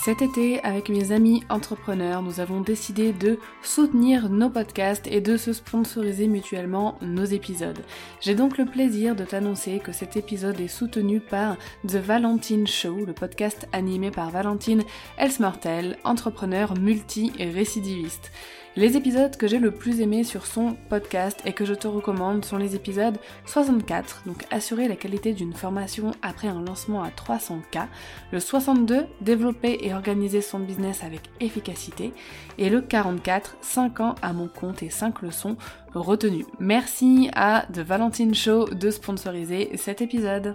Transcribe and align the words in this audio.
Cet 0.00 0.22
été, 0.22 0.62
avec 0.62 0.90
mes 0.90 1.10
amis 1.10 1.42
entrepreneurs, 1.50 2.22
nous 2.22 2.38
avons 2.38 2.60
décidé 2.60 3.12
de 3.12 3.38
soutenir 3.62 4.28
nos 4.28 4.48
podcasts 4.48 5.08
et 5.08 5.20
de 5.20 5.36
se 5.36 5.52
sponsoriser 5.52 6.28
mutuellement 6.28 6.96
nos 7.02 7.24
épisodes. 7.24 7.80
J'ai 8.20 8.36
donc 8.36 8.58
le 8.58 8.64
plaisir 8.64 9.16
de 9.16 9.24
t'annoncer 9.24 9.80
que 9.80 9.90
cet 9.90 10.16
épisode 10.16 10.60
est 10.60 10.68
soutenu 10.68 11.18
par 11.20 11.56
The 11.86 11.96
Valentine 11.96 12.66
Show, 12.66 13.04
le 13.06 13.12
podcast 13.12 13.66
animé 13.72 14.12
par 14.12 14.30
Valentine 14.30 14.84
Elsmartel, 15.18 15.98
entrepreneur 16.04 16.74
multi-récidiviste. 16.78 18.30
Les 18.78 18.96
épisodes 18.96 19.36
que 19.36 19.48
j'ai 19.48 19.58
le 19.58 19.72
plus 19.72 20.00
aimé 20.00 20.22
sur 20.22 20.46
son 20.46 20.76
podcast 20.88 21.42
et 21.44 21.52
que 21.52 21.64
je 21.64 21.74
te 21.74 21.88
recommande 21.88 22.44
sont 22.44 22.58
les 22.58 22.76
épisodes 22.76 23.18
64, 23.44 24.22
donc 24.24 24.44
assurer 24.52 24.86
la 24.86 24.94
qualité 24.94 25.32
d'une 25.32 25.52
formation 25.52 26.12
après 26.22 26.46
un 26.46 26.62
lancement 26.62 27.02
à 27.02 27.08
300K, 27.08 27.88
le 28.30 28.38
62, 28.38 29.06
développer 29.20 29.78
et 29.82 29.92
organiser 29.92 30.42
son 30.42 30.60
business 30.60 31.02
avec 31.02 31.22
efficacité, 31.40 32.12
et 32.56 32.70
le 32.70 32.80
44, 32.80 33.56
5 33.62 33.98
ans 33.98 34.14
à 34.22 34.32
mon 34.32 34.46
compte 34.46 34.84
et 34.84 34.90
5 34.90 35.22
leçons 35.22 35.56
retenues. 35.94 36.46
Merci 36.60 37.30
à 37.34 37.66
The 37.72 37.80
Valentine 37.80 38.32
Show 38.32 38.66
de 38.66 38.92
sponsoriser 38.92 39.72
cet 39.74 40.02
épisode. 40.02 40.54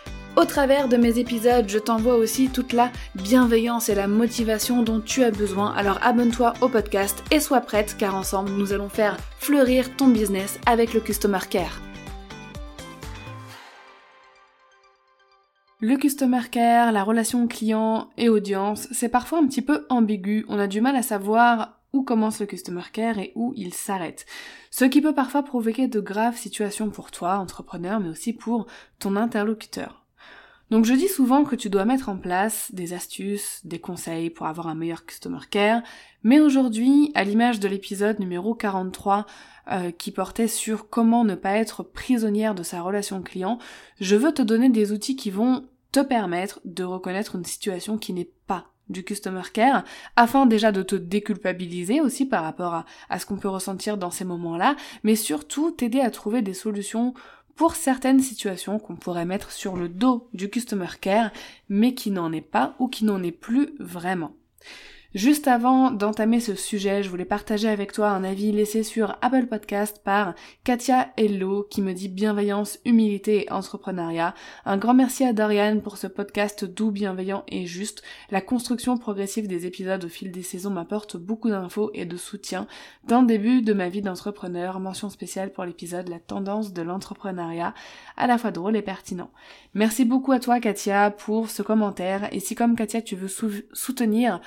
Au 0.37 0.45
travers 0.45 0.87
de 0.87 0.95
mes 0.95 1.19
épisodes, 1.19 1.67
je 1.67 1.77
t'envoie 1.77 2.15
aussi 2.15 2.47
toute 2.47 2.71
la 2.71 2.89
bienveillance 3.15 3.89
et 3.89 3.95
la 3.95 4.07
motivation 4.07 4.81
dont 4.81 5.01
tu 5.01 5.23
as 5.23 5.31
besoin. 5.31 5.73
Alors 5.73 5.99
abonne-toi 6.01 6.53
au 6.61 6.69
podcast 6.69 7.21
et 7.31 7.41
sois 7.41 7.59
prête 7.59 7.97
car 7.97 8.15
ensemble 8.15 8.51
nous 8.51 8.71
allons 8.71 8.87
faire 8.87 9.17
fleurir 9.39 9.93
ton 9.97 10.07
business 10.07 10.57
avec 10.65 10.93
le 10.93 11.01
Customer 11.01 11.39
Care. 11.49 11.81
Le 15.81 15.97
Customer 15.97 16.43
Care, 16.49 16.93
la 16.93 17.03
relation 17.03 17.45
client 17.47 18.09
et 18.17 18.29
audience, 18.29 18.87
c'est 18.91 19.09
parfois 19.09 19.39
un 19.39 19.47
petit 19.47 19.61
peu 19.61 19.85
ambigu. 19.89 20.45
On 20.47 20.59
a 20.59 20.67
du 20.67 20.79
mal 20.79 20.95
à 20.95 21.01
savoir 21.01 21.81
où 21.91 22.03
commence 22.03 22.39
le 22.39 22.45
Customer 22.45 22.83
Care 22.93 23.19
et 23.19 23.33
où 23.35 23.51
il 23.57 23.73
s'arrête. 23.73 24.25
Ce 24.69 24.85
qui 24.85 25.01
peut 25.01 25.13
parfois 25.13 25.43
provoquer 25.43 25.89
de 25.89 25.99
graves 25.99 26.37
situations 26.37 26.89
pour 26.89 27.11
toi, 27.11 27.37
entrepreneur, 27.37 27.99
mais 27.99 28.09
aussi 28.09 28.31
pour 28.31 28.67
ton 28.97 29.17
interlocuteur. 29.17 30.00
Donc 30.71 30.85
je 30.85 30.93
dis 30.93 31.09
souvent 31.09 31.43
que 31.43 31.57
tu 31.57 31.69
dois 31.69 31.83
mettre 31.83 32.07
en 32.07 32.15
place 32.15 32.69
des 32.73 32.93
astuces, 32.93 33.59
des 33.65 33.79
conseils 33.79 34.29
pour 34.29 34.47
avoir 34.47 34.69
un 34.69 34.73
meilleur 34.73 35.05
customer 35.05 35.41
care, 35.49 35.81
mais 36.23 36.39
aujourd'hui, 36.39 37.11
à 37.13 37.25
l'image 37.25 37.59
de 37.59 37.67
l'épisode 37.67 38.19
numéro 38.19 38.55
43 38.55 39.25
euh, 39.69 39.91
qui 39.91 40.11
portait 40.11 40.47
sur 40.47 40.87
comment 40.87 41.25
ne 41.25 41.35
pas 41.35 41.57
être 41.57 41.83
prisonnière 41.83 42.55
de 42.55 42.63
sa 42.63 42.81
relation 42.81 43.21
client, 43.21 43.59
je 43.99 44.15
veux 44.15 44.31
te 44.31 44.41
donner 44.41 44.69
des 44.69 44.93
outils 44.93 45.17
qui 45.17 45.29
vont 45.29 45.65
te 45.91 45.99
permettre 45.99 46.61
de 46.63 46.85
reconnaître 46.85 47.35
une 47.35 47.43
situation 47.43 47.97
qui 47.97 48.13
n'est 48.13 48.31
pas 48.47 48.67
du 48.87 49.03
customer 49.03 49.43
care, 49.53 49.83
afin 50.15 50.45
déjà 50.45 50.71
de 50.71 50.83
te 50.83 50.95
déculpabiliser 50.95 51.99
aussi 51.99 52.25
par 52.25 52.43
rapport 52.43 52.73
à, 52.73 52.85
à 53.09 53.19
ce 53.19 53.25
qu'on 53.25 53.37
peut 53.37 53.49
ressentir 53.49 53.97
dans 53.97 54.11
ces 54.11 54.25
moments-là, 54.25 54.75
mais 55.03 55.15
surtout 55.15 55.71
t'aider 55.71 55.99
à 56.01 56.11
trouver 56.11 56.41
des 56.41 56.53
solutions 56.53 57.13
pour 57.61 57.75
certaines 57.75 58.21
situations 58.21 58.79
qu'on 58.79 58.95
pourrait 58.95 59.23
mettre 59.23 59.51
sur 59.51 59.75
le 59.75 59.87
dos 59.87 60.27
du 60.33 60.49
customer 60.49 60.87
care, 60.99 61.29
mais 61.69 61.93
qui 61.93 62.09
n'en 62.09 62.33
est 62.33 62.41
pas 62.41 62.73
ou 62.79 62.87
qui 62.87 63.05
n'en 63.05 63.21
est 63.21 63.31
plus 63.31 63.75
vraiment. 63.77 64.31
Juste 65.13 65.49
avant 65.49 65.91
d'entamer 65.91 66.39
ce 66.39 66.55
sujet, 66.55 67.03
je 67.03 67.09
voulais 67.09 67.25
partager 67.25 67.67
avec 67.67 67.91
toi 67.91 68.11
un 68.11 68.23
avis 68.23 68.53
laissé 68.53 68.81
sur 68.81 69.17
Apple 69.21 69.47
Podcast 69.47 69.99
par 70.05 70.35
Katia 70.63 71.11
Hello 71.17 71.67
qui 71.69 71.81
me 71.81 71.91
dit 71.91 72.07
bienveillance, 72.07 72.79
humilité 72.85 73.43
et 73.43 73.51
entrepreneuriat. 73.51 74.33
Un 74.63 74.77
grand 74.77 74.93
merci 74.93 75.25
à 75.25 75.33
Dorian 75.33 75.81
pour 75.81 75.97
ce 75.97 76.07
podcast 76.07 76.63
doux, 76.63 76.91
bienveillant 76.91 77.43
et 77.49 77.65
juste. 77.65 78.03
La 78.29 78.39
construction 78.39 78.97
progressive 78.97 79.49
des 79.49 79.65
épisodes 79.65 80.05
au 80.05 80.07
fil 80.07 80.31
des 80.31 80.43
saisons 80.43 80.69
m'apporte 80.69 81.17
beaucoup 81.17 81.49
d'infos 81.49 81.91
et 81.93 82.05
de 82.05 82.15
soutien 82.15 82.65
dans 83.03 83.19
le 83.19 83.27
début 83.27 83.61
de 83.61 83.73
ma 83.73 83.89
vie 83.89 84.01
d'entrepreneur. 84.01 84.79
Mention 84.79 85.09
spéciale 85.09 85.51
pour 85.51 85.65
l'épisode 85.65 86.07
La 86.07 86.19
tendance 86.19 86.71
de 86.71 86.83
l'entrepreneuriat, 86.83 87.73
à 88.15 88.27
la 88.27 88.37
fois 88.37 88.51
drôle 88.51 88.77
et 88.77 88.81
pertinent. 88.81 89.31
Merci 89.73 90.05
beaucoup 90.05 90.31
à 90.31 90.39
toi 90.39 90.61
Katia 90.61 91.11
pour 91.11 91.49
ce 91.49 91.63
commentaire 91.63 92.29
et 92.31 92.39
si 92.39 92.55
comme 92.55 92.77
Katia 92.77 93.01
tu 93.01 93.17
veux 93.17 93.27
soutenir 93.73 94.39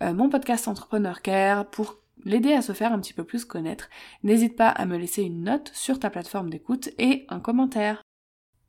euh, 0.00 0.14
mon 0.14 0.28
podcast 0.28 0.68
Entrepreneur 0.68 1.20
Care 1.22 1.68
pour 1.68 1.98
l'aider 2.24 2.52
à 2.52 2.62
se 2.62 2.72
faire 2.72 2.92
un 2.92 3.00
petit 3.00 3.14
peu 3.14 3.24
plus 3.24 3.44
connaître. 3.44 3.88
N'hésite 4.22 4.56
pas 4.56 4.68
à 4.68 4.86
me 4.86 4.96
laisser 4.96 5.22
une 5.22 5.44
note 5.44 5.70
sur 5.74 5.98
ta 5.98 6.10
plateforme 6.10 6.50
d'écoute 6.50 6.90
et 6.98 7.26
un 7.28 7.40
commentaire. 7.40 8.02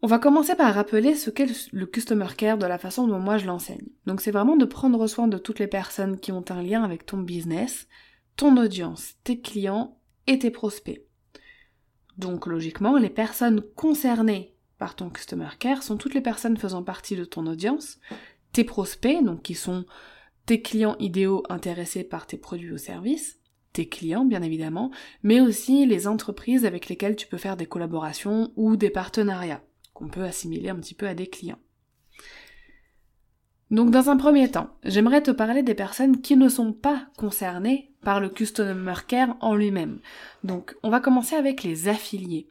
On 0.02 0.08
va 0.08 0.20
commencer 0.20 0.56
par 0.56 0.74
rappeler 0.74 1.16
ce 1.16 1.30
qu'est 1.30 1.72
le 1.72 1.86
Customer 1.86 2.28
Care 2.36 2.58
de 2.58 2.66
la 2.66 2.78
façon 2.78 3.08
dont 3.08 3.20
moi 3.20 3.38
je 3.38 3.46
l'enseigne. 3.46 3.88
Donc 4.06 4.20
c'est 4.20 4.32
vraiment 4.32 4.58
de 4.58 4.66
prendre 4.66 5.08
soin 5.08 5.28
de 5.28 5.38
toutes 5.38 5.60
les 5.60 5.68
personnes 5.68 6.20
qui 6.20 6.34
ont 6.34 6.44
un 6.50 6.62
lien 6.62 6.84
avec 6.84 7.06
ton 7.06 7.20
business, 7.20 7.88
ton 8.36 8.58
audience, 8.58 9.14
tes 9.24 9.40
clients 9.40 9.98
et 10.28 10.40
tes 10.40 10.52
prospects. 10.52 11.06
Donc 12.18 12.48
logiquement, 12.48 12.98
les 12.98 13.10
personnes 13.10 13.62
concernées 13.76 14.54
par 14.78 14.96
ton 14.96 15.10
Customer 15.10 15.48
Care 15.58 15.84
sont 15.84 15.96
toutes 15.96 16.14
les 16.14 16.22
personnes 16.22 16.58
faisant 16.58 16.84
partie 16.84 17.16
de 17.16 17.24
ton 17.24 17.48
audience, 17.48 18.00
tes 18.52 18.66
prospects, 18.66 19.24
donc 19.24 19.42
qui 19.42 19.56
sont 19.56 19.86
tes 20.46 20.62
clients 20.62 20.96
idéaux 21.00 21.44
intéressés 21.50 22.04
par 22.04 22.28
tes 22.28 22.38
produits 22.38 22.72
ou 22.72 22.78
services, 22.78 23.40
tes 23.72 23.88
clients 23.88 24.26
bien 24.26 24.42
évidemment, 24.42 24.92
mais 25.24 25.42
aussi 25.42 25.86
les 25.86 26.08
entreprises 26.08 26.66
avec 26.66 26.90
lesquelles 26.90 27.16
tu 27.16 27.28
peux 27.28 27.38
faire 27.38 27.58
des 27.58 27.66
collaborations 27.66 28.52
ou 28.56 28.76
des 28.76 28.90
partenariats, 28.90 29.64
qu'on 29.94 30.10
peut 30.10 30.24
assimiler 30.24 30.70
un 30.70 30.76
petit 30.76 30.96
peu 30.96 31.08
à 31.08 31.16
des 31.16 31.28
clients. 31.28 31.60
Donc 33.74 33.90
dans 33.90 34.12
un 34.12 34.18
premier 34.18 34.52
temps, 34.52 34.70
j'aimerais 34.84 35.24
te 35.24 35.32
parler 35.32 35.64
des 35.64 35.74
personnes 35.74 36.22
qui 36.22 36.38
ne 36.38 36.48
sont 36.48 36.74
pas 36.74 37.08
concernées 37.18 37.90
par 38.04 38.20
le 38.20 38.30
Customer 38.30 38.94
Care 39.08 39.36
en 39.42 39.56
lui-même. 39.56 40.00
Donc 40.44 40.76
on 40.84 40.92
va 40.92 41.00
commencer 41.00 41.36
avec 41.36 41.64
les 41.64 41.88
affiliés. 41.88 42.48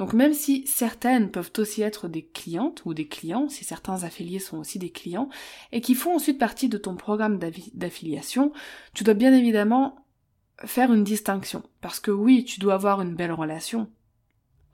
Donc 0.00 0.14
même 0.14 0.34
si 0.34 0.66
certaines 0.66 1.30
peuvent 1.30 1.52
aussi 1.58 1.82
être 1.82 2.08
des 2.08 2.24
clientes 2.24 2.82
ou 2.84 2.92
des 2.92 3.06
clients, 3.06 3.48
si 3.48 3.62
certains 3.62 4.02
affiliés 4.02 4.40
sont 4.40 4.58
aussi 4.58 4.80
des 4.80 4.90
clients, 4.90 5.28
et 5.70 5.80
qui 5.80 5.94
font 5.94 6.16
ensuite 6.16 6.40
partie 6.40 6.68
de 6.68 6.76
ton 6.76 6.96
programme 6.96 7.38
d'affiliation, 7.74 8.52
tu 8.94 9.04
dois 9.04 9.14
bien 9.14 9.32
évidemment 9.32 10.04
faire 10.64 10.92
une 10.92 11.04
distinction. 11.04 11.62
Parce 11.82 12.00
que 12.00 12.10
oui, 12.10 12.42
tu 12.42 12.58
dois 12.58 12.74
avoir 12.74 13.00
une 13.00 13.14
belle 13.14 13.30
relation 13.30 13.88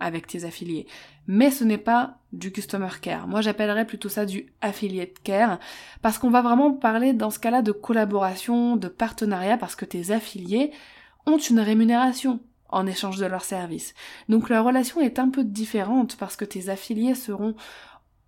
avec 0.00 0.26
tes 0.26 0.44
affiliés. 0.44 0.87
Mais 1.26 1.50
ce 1.50 1.64
n'est 1.64 1.79
pas 1.79 2.17
du 2.32 2.50
customer 2.52 2.88
care. 3.00 3.29
Moi, 3.29 3.41
j'appellerais 3.41 3.87
plutôt 3.87 4.08
ça 4.08 4.26
du 4.26 4.52
affiliate 4.61 5.20
care 5.23 5.61
parce 6.02 6.19
qu'on 6.19 6.31
va 6.31 6.43
vraiment 6.43 6.73
parler 6.73 7.12
dans 7.12 7.31
ce 7.31 7.38
cas-là 7.38 7.62
de 7.62 7.73
collaboration, 7.73 8.76
de 8.76 8.88
partenariat 8.88 9.56
parce 9.56 9.76
que 9.76 9.85
tes 9.85 10.11
affiliés 10.11 10.73
ont 11.26 11.38
une 11.38 11.61
rémunération 11.61 12.41
en 12.69 12.87
échange 12.87 13.19
de 13.19 13.26
leurs 13.26 13.44
services. 13.44 13.94
Donc 14.29 14.49
la 14.49 14.62
relation 14.62 15.00
est 15.00 15.19
un 15.19 15.29
peu 15.29 15.44
différente 15.44 16.17
parce 16.17 16.37
que 16.37 16.44
tes 16.44 16.69
affiliés 16.69 17.14
seront 17.14 17.55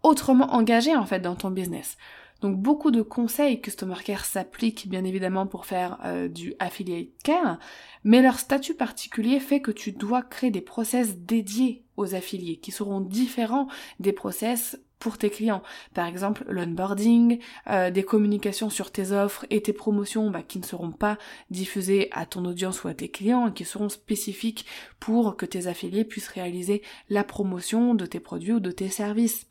autrement 0.02 0.52
engagés 0.54 0.96
en 0.96 1.06
fait 1.06 1.20
dans 1.20 1.36
ton 1.36 1.50
business. 1.50 1.96
Donc 2.42 2.56
beaucoup 2.56 2.90
de 2.90 3.02
conseils 3.02 3.60
Customer 3.60 3.94
Care 4.04 4.24
s'appliquent 4.24 4.88
bien 4.88 5.04
évidemment 5.04 5.46
pour 5.46 5.64
faire 5.64 5.98
euh, 6.04 6.28
du 6.28 6.54
Affiliate 6.58 7.08
Care, 7.22 7.58
mais 8.02 8.20
leur 8.20 8.38
statut 8.40 8.74
particulier 8.74 9.38
fait 9.38 9.60
que 9.60 9.70
tu 9.70 9.92
dois 9.92 10.22
créer 10.22 10.50
des 10.50 10.60
process 10.60 11.16
dédiés 11.18 11.84
aux 11.96 12.16
affiliés 12.16 12.56
qui 12.56 12.72
seront 12.72 13.00
différents 13.00 13.68
des 14.00 14.12
process 14.12 14.76
pour 14.98 15.18
tes 15.18 15.30
clients. 15.30 15.62
Par 15.94 16.06
exemple, 16.06 16.44
l'onboarding, 16.48 17.38
euh, 17.68 17.90
des 17.90 18.02
communications 18.02 18.70
sur 18.70 18.90
tes 18.90 19.12
offres 19.12 19.46
et 19.50 19.62
tes 19.62 19.72
promotions 19.72 20.30
bah, 20.30 20.42
qui 20.42 20.58
ne 20.58 20.64
seront 20.64 20.92
pas 20.92 21.18
diffusées 21.50 22.08
à 22.12 22.26
ton 22.26 22.44
audience 22.44 22.82
ou 22.82 22.88
à 22.88 22.94
tes 22.94 23.08
clients 23.08 23.48
et 23.48 23.52
qui 23.52 23.64
seront 23.64 23.88
spécifiques 23.88 24.66
pour 24.98 25.36
que 25.36 25.46
tes 25.46 25.68
affiliés 25.68 26.04
puissent 26.04 26.28
réaliser 26.28 26.82
la 27.08 27.24
promotion 27.24 27.94
de 27.94 28.06
tes 28.06 28.20
produits 28.20 28.52
ou 28.52 28.60
de 28.60 28.70
tes 28.70 28.88
services. 28.88 29.46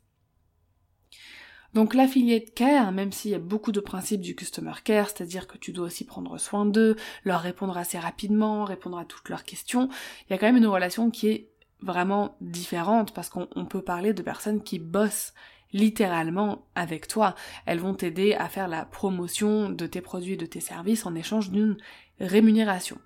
Donc 1.74 1.94
l'affiliate 1.94 2.52
care, 2.54 2.92
même 2.92 3.12
s'il 3.12 3.30
y 3.30 3.34
a 3.34 3.38
beaucoup 3.38 3.72
de 3.72 3.80
principes 3.80 4.20
du 4.20 4.34
customer 4.34 4.72
care, 4.84 5.08
c'est-à-dire 5.08 5.46
que 5.46 5.56
tu 5.56 5.72
dois 5.72 5.86
aussi 5.86 6.04
prendre 6.04 6.36
soin 6.38 6.66
d'eux, 6.66 6.96
leur 7.24 7.40
répondre 7.40 7.76
assez 7.78 7.98
rapidement, 7.98 8.64
répondre 8.64 8.98
à 8.98 9.04
toutes 9.06 9.30
leurs 9.30 9.44
questions, 9.44 9.88
il 10.28 10.32
y 10.32 10.34
a 10.34 10.38
quand 10.38 10.46
même 10.46 10.58
une 10.58 10.66
relation 10.66 11.10
qui 11.10 11.28
est 11.28 11.48
vraiment 11.80 12.36
différente 12.40 13.12
parce 13.14 13.28
qu'on 13.28 13.66
peut 13.66 13.82
parler 13.82 14.12
de 14.12 14.22
personnes 14.22 14.62
qui 14.62 14.78
bossent 14.78 15.32
littéralement 15.72 16.66
avec 16.74 17.08
toi. 17.08 17.34
Elles 17.64 17.80
vont 17.80 17.94
t'aider 17.94 18.34
à 18.34 18.48
faire 18.48 18.68
la 18.68 18.84
promotion 18.84 19.70
de 19.70 19.86
tes 19.86 20.02
produits 20.02 20.34
et 20.34 20.36
de 20.36 20.46
tes 20.46 20.60
services 20.60 21.06
en 21.06 21.14
échange 21.14 21.50
d'une 21.50 21.78
rémunération. 22.20 22.98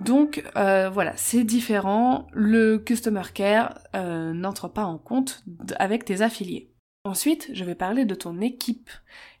Donc 0.00 0.42
euh, 0.56 0.90
voilà, 0.90 1.12
c'est 1.16 1.44
différent. 1.44 2.26
Le 2.32 2.78
customer 2.78 3.22
care 3.32 3.78
euh, 3.94 4.32
n'entre 4.32 4.68
pas 4.68 4.84
en 4.84 4.98
compte 4.98 5.44
avec 5.78 6.04
tes 6.04 6.20
affiliés. 6.20 6.73
Ensuite, 7.06 7.50
je 7.52 7.64
vais 7.64 7.74
parler 7.74 8.06
de 8.06 8.14
ton 8.14 8.40
équipe, 8.40 8.88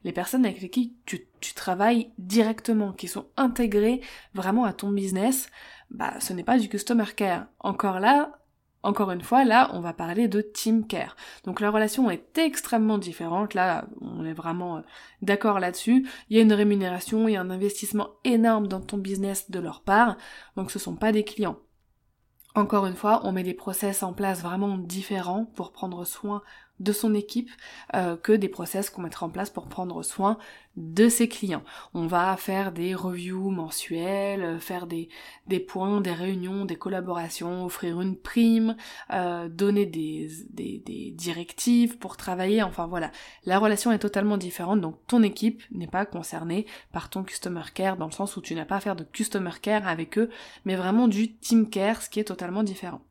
les 0.04 0.12
personnes 0.12 0.44
avec 0.44 0.70
qui 0.70 0.98
tu, 1.06 1.26
travailles 1.54 2.12
directement, 2.18 2.92
qui 2.92 3.08
sont 3.08 3.26
intégrées 3.38 4.02
vraiment 4.34 4.64
à 4.64 4.74
ton 4.74 4.90
business. 4.90 5.48
Bah, 5.90 6.20
ce 6.20 6.34
n'est 6.34 6.44
pas 6.44 6.58
du 6.58 6.68
customer 6.68 7.06
care. 7.16 7.46
Encore 7.60 8.00
là, 8.00 8.32
encore 8.82 9.10
une 9.12 9.22
fois, 9.22 9.46
là, 9.46 9.70
on 9.72 9.80
va 9.80 9.94
parler 9.94 10.28
de 10.28 10.42
team 10.42 10.86
care. 10.86 11.16
Donc 11.44 11.60
la 11.60 11.70
relation 11.70 12.10
est 12.10 12.36
extrêmement 12.36 12.98
différente. 12.98 13.54
Là, 13.54 13.86
on 14.02 14.26
est 14.26 14.34
vraiment 14.34 14.76
euh, 14.76 14.80
d'accord 15.22 15.58
là-dessus. 15.58 16.06
Il 16.28 16.36
y 16.36 16.40
a 16.40 16.42
une 16.42 16.52
rémunération, 16.52 17.28
il 17.28 17.32
y 17.32 17.36
a 17.36 17.40
un 17.40 17.48
investissement 17.48 18.10
énorme 18.24 18.68
dans 18.68 18.82
ton 18.82 18.98
business 18.98 19.50
de 19.50 19.58
leur 19.58 19.80
part. 19.80 20.18
Donc 20.56 20.70
ce 20.70 20.78
sont 20.78 20.96
pas 20.96 21.12
des 21.12 21.24
clients. 21.24 21.56
Encore 22.54 22.84
une 22.86 22.94
fois, 22.94 23.22
on 23.24 23.32
met 23.32 23.42
des 23.42 23.54
process 23.54 24.02
en 24.02 24.12
place 24.12 24.42
vraiment 24.42 24.76
différents 24.76 25.46
pour 25.56 25.72
prendre 25.72 26.04
soin 26.04 26.42
de 26.80 26.92
son 26.92 27.14
équipe 27.14 27.50
euh, 27.94 28.16
que 28.16 28.32
des 28.32 28.48
process 28.48 28.90
qu'on 28.90 29.02
mettra 29.02 29.26
en 29.26 29.30
place 29.30 29.50
pour 29.50 29.66
prendre 29.68 30.02
soin 30.02 30.38
de 30.76 31.08
ses 31.08 31.28
clients. 31.28 31.62
On 31.94 32.08
va 32.08 32.36
faire 32.36 32.72
des 32.72 32.96
reviews 32.96 33.50
mensuelles, 33.50 34.42
euh, 34.42 34.58
faire 34.58 34.88
des, 34.88 35.08
des 35.46 35.60
points, 35.60 36.00
des 36.00 36.12
réunions, 36.12 36.64
des 36.64 36.74
collaborations, 36.74 37.64
offrir 37.64 38.00
une 38.00 38.16
prime, 38.16 38.76
euh, 39.12 39.48
donner 39.48 39.86
des, 39.86 40.28
des, 40.50 40.82
des 40.84 41.12
directives 41.12 41.96
pour 41.98 42.16
travailler, 42.16 42.62
enfin 42.62 42.86
voilà. 42.86 43.12
La 43.44 43.58
relation 43.60 43.92
est 43.92 44.00
totalement 44.00 44.36
différente, 44.36 44.80
donc 44.80 44.98
ton 45.06 45.22
équipe 45.22 45.62
n'est 45.70 45.86
pas 45.86 46.06
concernée 46.06 46.66
par 46.92 47.08
ton 47.08 47.22
customer 47.22 47.62
care 47.72 47.96
dans 47.96 48.06
le 48.06 48.12
sens 48.12 48.36
où 48.36 48.40
tu 48.40 48.54
n'as 48.56 48.64
pas 48.64 48.76
à 48.76 48.80
faire 48.80 48.96
de 48.96 49.04
customer 49.04 49.52
care 49.62 49.86
avec 49.86 50.18
eux, 50.18 50.28
mais 50.64 50.74
vraiment 50.74 51.06
du 51.06 51.36
team 51.36 51.70
care, 51.70 52.02
ce 52.02 52.10
qui 52.10 52.18
est 52.18 52.24
totalement 52.24 52.64
différent. 52.64 53.02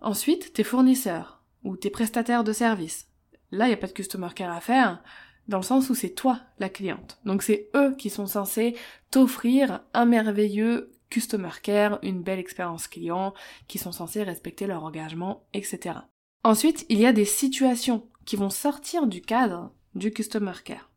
Ensuite, 0.00 0.52
tes 0.52 0.64
fournisseurs 0.64 1.43
ou 1.64 1.76
tes 1.76 1.90
prestataires 1.90 2.44
de 2.44 2.52
services. 2.52 3.08
Là, 3.50 3.66
il 3.66 3.68
n'y 3.68 3.74
a 3.74 3.78
pas 3.78 3.86
de 3.86 3.92
customer 3.92 4.28
care 4.34 4.52
à 4.52 4.60
faire, 4.60 5.02
dans 5.48 5.58
le 5.58 5.64
sens 5.64 5.90
où 5.90 5.94
c'est 5.94 6.10
toi 6.10 6.40
la 6.58 6.68
cliente. 6.68 7.18
Donc 7.24 7.42
c'est 7.42 7.70
eux 7.74 7.94
qui 7.96 8.10
sont 8.10 8.26
censés 8.26 8.76
t'offrir 9.10 9.82
un 9.92 10.04
merveilleux 10.04 10.92
customer 11.10 11.50
care, 11.62 11.98
une 12.02 12.22
belle 12.22 12.38
expérience 12.38 12.88
client, 12.88 13.34
qui 13.68 13.78
sont 13.78 13.92
censés 13.92 14.22
respecter 14.22 14.66
leur 14.66 14.84
engagement, 14.84 15.46
etc. 15.52 15.98
Ensuite, 16.42 16.86
il 16.88 16.98
y 16.98 17.06
a 17.06 17.12
des 17.12 17.24
situations 17.24 18.08
qui 18.24 18.36
vont 18.36 18.50
sortir 18.50 19.06
du 19.06 19.20
cadre 19.20 19.72
du 19.94 20.12
customer 20.12 20.54
care. 20.64 20.90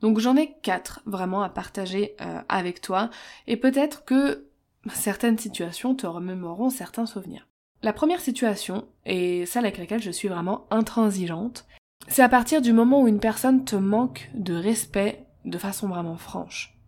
Donc 0.00 0.18
j'en 0.18 0.36
ai 0.36 0.54
quatre 0.62 1.00
vraiment 1.06 1.42
à 1.42 1.48
partager 1.48 2.14
euh, 2.20 2.40
avec 2.48 2.80
toi, 2.80 3.10
et 3.46 3.56
peut-être 3.56 4.04
que 4.04 4.48
certaines 4.92 5.38
situations 5.38 5.94
te 5.94 6.06
remémoreront 6.06 6.70
certains 6.70 7.06
souvenirs. 7.06 7.48
La 7.84 7.92
première 7.92 8.22
situation, 8.22 8.88
et 9.04 9.44
celle 9.44 9.66
avec 9.66 9.76
laquelle 9.76 10.00
je 10.00 10.10
suis 10.10 10.28
vraiment 10.28 10.66
intransigeante, 10.70 11.66
c'est 12.08 12.22
à 12.22 12.30
partir 12.30 12.62
du 12.62 12.72
moment 12.72 13.02
où 13.02 13.08
une 13.08 13.20
personne 13.20 13.66
te 13.66 13.76
manque 13.76 14.30
de 14.32 14.54
respect 14.54 15.26
de 15.44 15.58
façon 15.58 15.88
vraiment 15.88 16.16
franche. 16.16 16.78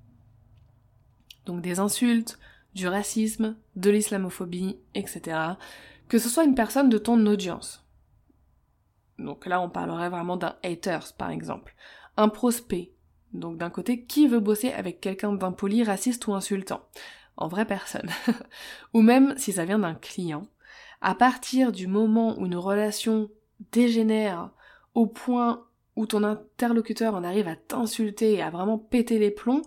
Donc 1.45 1.61
des 1.61 1.81
insultes, 1.81 2.39
du 2.75 2.89
racisme, 2.89 3.57
de 3.75 3.91
l'islamophobie, 3.91 4.79
etc. 4.95 5.39
Que 6.09 6.19
ce 6.19 6.31
soit 6.31 6.45
une 6.45 6.55
personne 6.55 6.89
de 6.89 6.97
ton 6.97 7.27
audience. 7.27 7.87
Donc 9.19 9.45
là, 9.45 9.61
on 9.61 9.69
parlerait 9.69 10.09
vraiment 10.09 10.39
d'un 10.39 10.57
haters, 10.65 11.13
par 11.13 11.29
exemple. 11.29 11.75
Un 12.17 12.31
prospect. 12.31 12.91
Donc 13.35 13.59
d'un 13.59 13.69
côté, 13.69 14.07
qui 14.07 14.29
veut 14.29 14.41
bosser 14.41 14.73
avec 14.73 15.03
quelqu'un 15.03 15.35
d'impoli, 15.35 15.85
raciste 15.85 16.27
ou 16.27 16.33
insultant? 16.33 16.89
En 17.37 17.49
vraie 17.49 17.67
personne. 17.67 18.09
ou 18.95 19.03
même 19.03 19.35
si 19.37 19.53
ça 19.53 19.67
vient 19.67 19.81
d'un 19.81 19.95
client 19.95 20.49
à 21.01 21.15
partir 21.15 21.73
du 21.73 21.87
moment 21.87 22.39
où 22.39 22.47
une 22.47 22.57
relation 22.57 23.31
dégénère 23.73 24.51
au 24.95 25.07
point 25.07 25.65
où 25.97 26.07
ton 26.07 26.23
interlocuteur 26.25 27.15
en 27.15 27.25
arrive 27.25 27.49
à 27.49 27.57
t'insulter 27.57 28.35
et 28.35 28.43
à 28.43 28.51
vraiment 28.51 28.79
péter 28.79 29.19
les 29.19 29.31
plombs, 29.31 29.63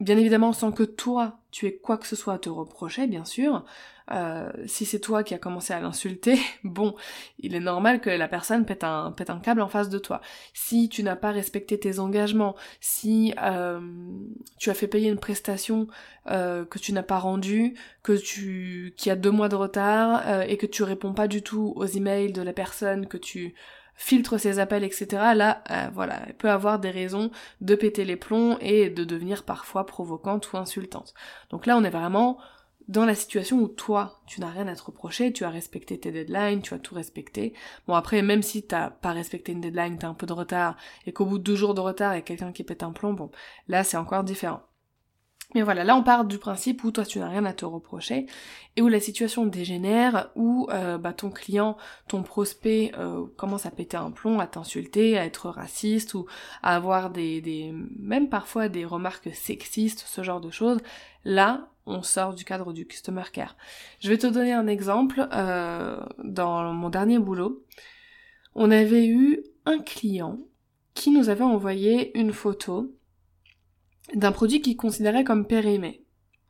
bien 0.00 0.18
évidemment 0.18 0.52
sans 0.52 0.72
que 0.72 0.82
toi 0.82 1.38
tu 1.50 1.66
aies 1.66 1.76
quoi 1.76 1.98
que 1.98 2.06
ce 2.06 2.16
soit 2.16 2.34
à 2.34 2.38
te 2.38 2.48
reprocher, 2.48 3.06
bien 3.06 3.24
sûr, 3.24 3.64
euh, 4.12 4.50
si 4.66 4.84
c'est 4.84 5.00
toi 5.00 5.24
qui 5.24 5.34
as 5.34 5.38
commencé 5.38 5.72
à 5.72 5.80
l'insulter, 5.80 6.38
bon, 6.64 6.94
il 7.38 7.54
est 7.54 7.60
normal 7.60 8.00
que 8.00 8.10
la 8.10 8.28
personne 8.28 8.64
pète 8.64 8.84
un, 8.84 9.12
pète 9.12 9.30
un 9.30 9.40
câble 9.40 9.60
en 9.60 9.68
face 9.68 9.88
de 9.88 9.98
toi. 9.98 10.20
Si 10.54 10.88
tu 10.88 11.02
n'as 11.02 11.16
pas 11.16 11.32
respecté 11.32 11.78
tes 11.78 11.98
engagements, 11.98 12.54
si 12.80 13.34
euh, 13.42 13.80
tu 14.58 14.70
as 14.70 14.74
fait 14.74 14.86
payer 14.86 15.10
une 15.10 15.18
prestation 15.18 15.88
euh, 16.30 16.64
que 16.64 16.78
tu 16.78 16.92
n'as 16.92 17.02
pas 17.02 17.18
rendue, 17.18 17.74
que 18.02 18.12
tu, 18.12 18.94
qui 18.96 19.10
a 19.10 19.16
deux 19.16 19.30
mois 19.32 19.48
de 19.48 19.56
retard 19.56 20.42
et 20.42 20.56
que 20.56 20.66
tu 20.66 20.82
réponds 20.82 21.12
pas 21.12 21.28
du 21.28 21.42
tout 21.42 21.72
aux 21.76 21.86
emails 21.86 22.32
de 22.32 22.42
la 22.42 22.52
personne, 22.52 23.06
que 23.06 23.16
tu 23.16 23.54
filtres 23.96 24.38
ses 24.38 24.58
appels, 24.58 24.84
etc. 24.84 25.06
Là, 25.34 25.62
voilà, 25.92 26.20
elle 26.26 26.34
peut 26.34 26.50
avoir 26.50 26.78
des 26.78 26.90
raisons 26.90 27.30
de 27.60 27.74
péter 27.74 28.04
les 28.04 28.16
plombs 28.16 28.58
et 28.60 28.90
de 28.90 29.04
devenir 29.04 29.44
parfois 29.44 29.86
provocante 29.86 30.52
ou 30.52 30.58
insultante. 30.58 31.14
Donc 31.50 31.66
là, 31.66 31.76
on 31.76 31.82
est 31.82 31.90
vraiment 31.90 32.38
dans 32.88 33.04
la 33.04 33.14
situation 33.14 33.58
où 33.58 33.68
toi, 33.68 34.20
tu 34.26 34.40
n'as 34.40 34.50
rien 34.50 34.68
à 34.68 34.76
te 34.76 34.82
reprocher, 34.82 35.32
tu 35.32 35.44
as 35.44 35.50
respecté 35.50 35.98
tes 35.98 36.12
deadlines, 36.12 36.62
tu 36.62 36.74
as 36.74 36.78
tout 36.78 36.94
respecté. 36.94 37.54
Bon 37.88 37.94
après, 37.94 38.22
même 38.22 38.42
si 38.42 38.62
t'as 38.62 38.90
pas 38.90 39.12
respecté 39.12 39.52
une 39.52 39.60
deadline, 39.60 39.98
t'as 39.98 40.08
un 40.08 40.14
peu 40.14 40.26
de 40.26 40.32
retard, 40.32 40.76
et 41.06 41.12
qu'au 41.12 41.26
bout 41.26 41.38
de 41.38 41.44
deux 41.44 41.56
jours 41.56 41.74
de 41.74 41.80
retard, 41.80 42.14
il 42.14 42.16
y 42.16 42.18
a 42.18 42.22
quelqu'un 42.22 42.52
qui 42.52 42.64
pète 42.64 42.82
un 42.82 42.92
plomb, 42.92 43.14
bon, 43.14 43.30
là 43.68 43.84
c'est 43.84 43.96
encore 43.96 44.24
différent. 44.24 44.62
Mais 45.56 45.62
voilà, 45.62 45.84
là 45.84 45.96
on 45.96 46.02
part 46.02 46.26
du 46.26 46.36
principe 46.36 46.84
où 46.84 46.90
toi 46.90 47.06
tu 47.06 47.18
n'as 47.18 47.30
rien 47.30 47.46
à 47.46 47.54
te 47.54 47.64
reprocher 47.64 48.26
et 48.76 48.82
où 48.82 48.88
la 48.88 49.00
situation 49.00 49.46
dégénère, 49.46 50.30
où 50.36 50.68
euh, 50.70 50.98
bah, 50.98 51.14
ton 51.14 51.30
client, 51.30 51.78
ton 52.08 52.22
prospect 52.22 52.92
euh, 52.98 53.24
commence 53.38 53.64
à 53.64 53.70
péter 53.70 53.96
un 53.96 54.10
plomb, 54.10 54.38
à 54.38 54.46
t'insulter, 54.46 55.16
à 55.16 55.24
être 55.24 55.48
raciste 55.48 56.12
ou 56.12 56.26
à 56.62 56.76
avoir 56.76 57.08
des, 57.08 57.40
des 57.40 57.72
même 57.98 58.28
parfois 58.28 58.68
des 58.68 58.84
remarques 58.84 59.34
sexistes, 59.34 60.04
ce 60.06 60.22
genre 60.22 60.42
de 60.42 60.50
choses. 60.50 60.80
Là, 61.24 61.70
on 61.86 62.02
sort 62.02 62.34
du 62.34 62.44
cadre 62.44 62.74
du 62.74 62.86
customer 62.86 63.24
care. 63.32 63.56
Je 64.00 64.10
vais 64.10 64.18
te 64.18 64.26
donner 64.26 64.52
un 64.52 64.66
exemple. 64.66 65.26
Euh, 65.32 66.04
dans 66.22 66.70
mon 66.74 66.90
dernier 66.90 67.18
boulot, 67.18 67.64
on 68.54 68.70
avait 68.70 69.06
eu 69.06 69.42
un 69.64 69.78
client 69.78 70.38
qui 70.92 71.10
nous 71.12 71.30
avait 71.30 71.44
envoyé 71.44 72.14
une 72.18 72.34
photo 72.34 72.94
d'un 74.14 74.32
produit 74.32 74.60
qu'il 74.60 74.76
considérait 74.76 75.24
comme 75.24 75.46
périmé. 75.46 76.02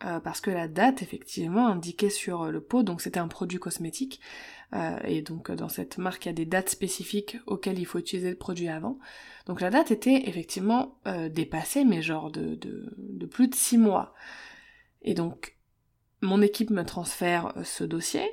Euh, 0.04 0.20
parce 0.20 0.42
que 0.42 0.50
la 0.50 0.68
date 0.68 1.00
effectivement 1.00 1.68
indiquée 1.68 2.10
sur 2.10 2.50
le 2.52 2.60
pot, 2.60 2.82
donc 2.82 3.00
c'était 3.00 3.18
un 3.18 3.28
produit 3.28 3.58
cosmétique, 3.58 4.20
euh, 4.74 4.98
et 5.04 5.22
donc 5.22 5.50
dans 5.50 5.70
cette 5.70 5.96
marque 5.96 6.26
il 6.26 6.28
y 6.28 6.30
a 6.30 6.34
des 6.34 6.44
dates 6.44 6.68
spécifiques 6.68 7.38
auxquelles 7.46 7.78
il 7.78 7.86
faut 7.86 7.98
utiliser 7.98 8.28
le 8.28 8.36
produit 8.36 8.68
avant. 8.68 8.98
Donc 9.46 9.62
la 9.62 9.70
date 9.70 9.90
était 9.90 10.28
effectivement 10.28 10.98
dépassée, 11.30 11.84
mais 11.86 12.02
genre 12.02 12.30
de, 12.30 12.56
de, 12.56 12.94
de 12.98 13.26
plus 13.26 13.48
de 13.48 13.54
six 13.54 13.78
mois. 13.78 14.12
Et 15.00 15.14
donc, 15.14 15.56
mon 16.20 16.42
équipe 16.42 16.70
me 16.70 16.84
transfère 16.84 17.56
euh, 17.56 17.64
ce 17.64 17.84
dossier, 17.84 18.28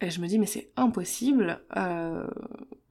et 0.00 0.10
je 0.10 0.20
me 0.20 0.26
dis 0.26 0.38
mais 0.38 0.46
c'est 0.46 0.72
impossible 0.76 1.64
euh, 1.76 2.26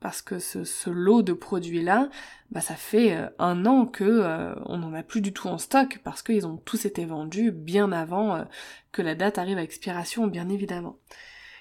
parce 0.06 0.22
que 0.22 0.38
ce, 0.38 0.88
lot 0.88 1.22
de 1.22 1.32
produits 1.32 1.82
là, 1.82 2.08
bah 2.52 2.60
ça 2.60 2.76
fait 2.76 3.16
euh, 3.16 3.26
un 3.40 3.66
an 3.66 3.86
que 3.86 4.54
on 4.64 4.78
n'en 4.78 4.94
a 4.94 5.02
plus 5.02 5.20
du 5.20 5.32
tout 5.32 5.48
en 5.48 5.58
stock 5.58 5.98
parce 6.04 6.22
qu'ils 6.22 6.46
ont 6.46 6.58
tous 6.58 6.84
été 6.84 7.04
vendus 7.04 7.50
bien 7.50 7.90
avant 7.90 8.44
que 8.92 9.02
la 9.02 9.16
date 9.16 9.38
arrive 9.38 9.58
à 9.58 9.64
expiration 9.64 10.28
bien 10.28 10.48
évidemment. 10.48 11.00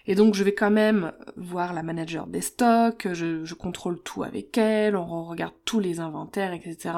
Et 0.05 0.13
donc 0.13 0.35
je 0.35 0.43
vais 0.43 0.53
quand 0.53 0.69
même 0.69 1.11
voir 1.35 1.73
la 1.73 1.81
manager 1.81 2.27
des 2.27 2.41
stocks, 2.41 3.07
je, 3.13 3.43
je 3.43 3.53
contrôle 3.55 3.99
tout 4.03 4.21
avec 4.21 4.55
elle, 4.59 4.95
on 4.95 5.23
regarde 5.23 5.55
tous 5.65 5.79
les 5.79 5.99
inventaires, 5.99 6.53
etc. 6.53 6.93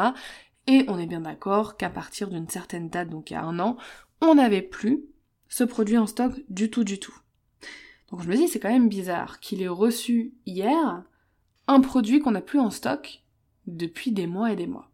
Et 0.67 0.83
on 0.89 0.99
est 0.99 1.07
bien 1.07 1.21
d'accord 1.21 1.77
qu'à 1.77 1.89
partir 1.89 2.27
d'une 2.27 2.49
certaine 2.49 2.89
date, 2.89 3.09
donc 3.09 3.31
il 3.31 3.35
y 3.35 3.37
a 3.37 3.43
un 3.43 3.57
an, 3.59 3.77
on 4.19 4.35
n'avait 4.35 4.61
plus 4.61 5.05
ce 5.47 5.63
produit 5.63 5.97
en 5.97 6.07
stock 6.07 6.33
du 6.49 6.69
tout 6.69 6.83
du 6.83 6.99
tout. 6.99 7.17
Donc 8.11 8.21
je 8.21 8.27
me 8.27 8.35
dis 8.35 8.49
c'est 8.49 8.59
quand 8.59 8.67
même 8.67 8.89
bizarre 8.89 9.39
qu'il 9.39 9.61
ait 9.61 9.69
reçu 9.69 10.33
hier 10.45 11.05
un 11.67 11.81
produit 11.81 12.19
qu'on 12.19 12.31
n'a 12.31 12.41
plus 12.41 12.59
en 12.59 12.71
stock 12.71 13.23
depuis 13.65 14.11
des 14.11 14.27
mois 14.27 14.51
et 14.51 14.55
des 14.55 14.67
mois. 14.67 14.89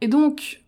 Et 0.00 0.08
donc, 0.08 0.64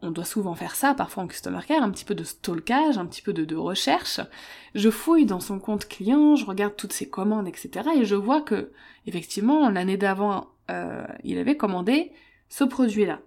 on 0.00 0.10
doit 0.10 0.24
souvent 0.24 0.54
faire 0.54 0.76
ça, 0.76 0.94
parfois 0.94 1.24
en 1.24 1.26
customer 1.26 1.60
care, 1.66 1.82
un 1.82 1.90
petit 1.90 2.04
peu 2.04 2.14
de 2.14 2.22
stalkage, 2.22 2.98
un 2.98 3.06
petit 3.06 3.22
peu 3.22 3.32
de, 3.32 3.56
recherche. 3.56 4.20
Je 4.74 4.90
fouille 4.90 5.26
dans 5.26 5.40
son 5.40 5.58
compte 5.58 5.88
client, 5.88 6.36
je 6.36 6.46
regarde 6.46 6.76
toutes 6.76 6.92
ses 6.92 7.08
commandes, 7.08 7.48
etc. 7.48 7.88
Et 7.96 8.04
je 8.04 8.14
vois 8.14 8.40
que, 8.40 8.70
effectivement, 9.06 9.68
l'année 9.68 9.96
d'avant, 9.96 10.48
euh, 10.70 11.04
il 11.24 11.38
avait 11.38 11.56
commandé 11.56 12.12
ce 12.48 12.64
produit-là. 12.64 13.20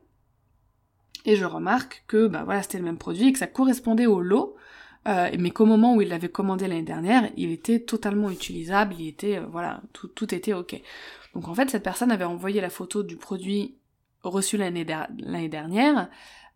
Et 1.26 1.36
je 1.36 1.46
remarque 1.46 2.04
que, 2.08 2.28
bah 2.28 2.44
voilà, 2.46 2.64
c'était 2.64 2.80
le 2.80 2.86
même 2.86 2.98
produit 2.98 3.28
et 3.28 3.34
que 3.34 3.40
ça 3.40 3.48
correspondait 3.48 4.08
au 4.08 4.22
lot, 4.22 4.56
euh, 5.08 5.30
mais 5.40 5.50
qu'au 5.50 5.66
moment 5.66 5.96
où 5.96 6.02
il 6.02 6.10
l'avait 6.10 6.30
commandé 6.30 6.68
l'année 6.68 6.84
dernière, 6.84 7.30
il 7.36 7.52
était 7.52 7.80
totalement 7.80 8.30
utilisable, 8.30 8.96
il 9.00 9.08
était, 9.08 9.38
euh, 9.38 9.46
voilà, 9.50 9.82
tout, 9.94 10.34
était 10.34 10.54
ok. 10.54 10.80
Donc 11.34 11.48
en 11.48 11.56
fait, 11.56 11.70
cette 11.70 11.84
personne 11.84 12.12
avait 12.12 12.26
envoyé 12.26 12.62
la 12.62 12.70
photo 12.70 13.02
du 13.04 13.18
produit 13.18 13.76
reçu 14.22 14.58
l'année 14.58 14.86
dernière, 14.86 16.10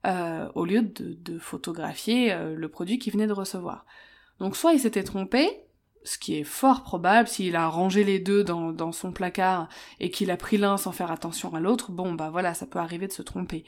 euh, 0.05 0.47
au 0.53 0.65
lieu 0.65 0.83
de, 0.83 1.39
photographier 1.39 2.35
le 2.55 2.69
produit 2.69 2.99
qu'il 2.99 3.13
venait 3.13 3.25
de 3.25 3.33
recevoir. 3.33 3.85
Donc 4.39 4.55
soit 4.55 4.73
il 4.73 4.79
s'était 4.79 5.03
trompé, 5.03 5.49
ce 6.03 6.19
qui 6.19 6.37
est 6.37 6.43
fort 6.43 6.83
probable, 6.83 7.27
s'il 7.27 7.55
a 7.55 7.67
rangé 7.67 8.03
les 8.03 8.19
deux 8.19 8.43
dans, 8.43 8.91
son 8.91 9.11
placard 9.11 9.67
et 9.99 10.11
qu'il 10.11 10.29
a 10.29 10.37
pris 10.37 10.57
l'un 10.57 10.77
sans 10.77 10.91
faire 10.91 11.09
attention 11.09 11.55
à 11.55 11.59
l'autre, 11.59 11.91
bon 11.91 12.13
bah 12.13 12.29
voilà, 12.29 12.53
ça 12.53 12.67
peut 12.67 12.77
arriver 12.77 13.07
de 13.07 13.13
se 13.13 13.23
tromper. 13.23 13.65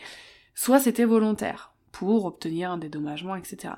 Soit 0.54 0.80
c'était 0.80 1.06
volontaire, 1.06 1.74
pour 1.92 2.26
obtenir 2.26 2.70
un 2.70 2.78
dédommagement, 2.78 3.36
etc. 3.36 3.74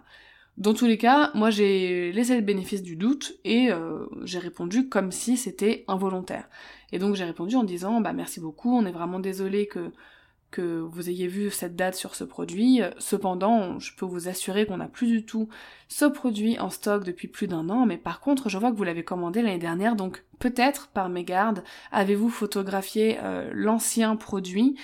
Dans 0.60 0.74
tous 0.74 0.86
les 0.86 0.98
cas, 0.98 1.32
moi 1.36 1.50
j'ai 1.50 2.12
laissé 2.12 2.36
le 2.36 2.42
bénéfice 2.42 2.84
du 2.84 2.98
doute 2.98 3.34
et 3.46 3.72
euh, 3.72 4.06
j'ai 4.24 4.40
répondu 4.40 4.90
comme 4.90 5.14
si 5.14 5.38
c'était 5.38 5.86
involontaire. 5.88 6.50
Et 6.92 7.00
donc 7.00 7.16
j'ai 7.16 7.24
répondu 7.24 7.56
en 7.56 7.64
disant 7.64 8.02
bah 8.02 8.12
merci 8.12 8.42
beaucoup, 8.42 8.76
on 8.76 8.86
est 8.86 8.92
vraiment 8.92 9.20
désolé 9.20 9.68
que 9.68 9.92
que 10.52 10.80
vous 10.80 11.10
ayez 11.10 11.28
vu 11.28 11.52
cette 11.52 11.76
date 11.76 11.96
sur 11.96 12.16
ce 12.16 12.24
produit. 12.24 12.82
Cependant, 12.98 13.80
je 13.80 13.96
peux 13.96 14.06
vous 14.06 14.28
assurer 14.28 14.66
qu'on 14.66 14.78
n'a 14.78 14.88
plus 14.88 15.08
du 15.08 15.24
tout 15.24 15.48
ce 15.88 16.06
produit 16.06 16.60
en 16.60 16.70
stock 16.70 17.04
depuis 17.04 17.28
plus 17.28 17.48
d'un 17.48 17.70
an, 17.70 17.86
mais 17.86 17.98
par 17.98 18.20
contre, 18.20 18.50
je 18.50 18.58
vois 18.58 18.72
que 18.72 18.76
vous 18.76 18.84
l'avez 18.84 19.04
commandé 19.04 19.42
l'année 19.44 19.60
dernière, 19.60 19.96
donc 19.96 20.24
peut-être 20.40 20.88
par 20.88 21.08
mégarde, 21.08 21.64
avez-vous 21.92 22.30
photographié 22.30 23.20
euh, 23.22 23.52
l'ancien 23.54 24.16
produit 24.16 24.76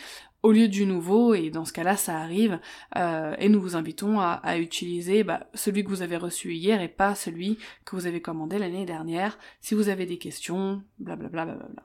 au 0.45 0.51
lieu 0.51 0.67
du 0.67 0.85
nouveau, 0.85 1.33
et 1.33 1.49
dans 1.49 1.65
ce 1.65 1.73
cas-là, 1.73 1.97
ça 1.97 2.17
arrive, 2.17 2.59
euh, 2.95 3.35
et 3.39 3.49
nous 3.49 3.59
vous 3.59 3.75
invitons 3.75 4.19
à, 4.19 4.57
utiliser 4.57 5.23
bah, 5.23 5.47
celui 5.53 5.83
que 5.83 5.89
vous 5.89 6.01
avez 6.01 6.17
reçu 6.17 6.53
hier 6.53 6.81
et 6.81 6.87
pas 6.87 7.15
celui 7.15 7.57
que 7.83 7.95
vous 7.95 8.05
avez 8.05 8.21
commandé 8.21 8.59
l'année 8.59 8.85
dernière, 8.85 9.37
si 9.61 9.75
vous 9.75 9.89
avez 9.89 10.05
des 10.05 10.17
questions, 10.17 10.83
blablabla. 10.99 11.45
Bla 11.45 11.55
bla 11.55 11.67
bla 11.67 11.83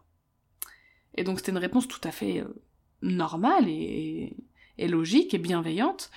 et 1.16 1.24
donc 1.24 1.38
c'était 1.38 1.52
une 1.52 1.58
réponse 1.58 1.88
tout 1.88 2.00
à 2.04 2.10
fait... 2.10 2.40
Euh, 2.40 2.62
normale 3.02 3.68
et, 3.68 4.36
logique 4.78 5.34
et 5.34 5.38
bienveillante. 5.38 6.10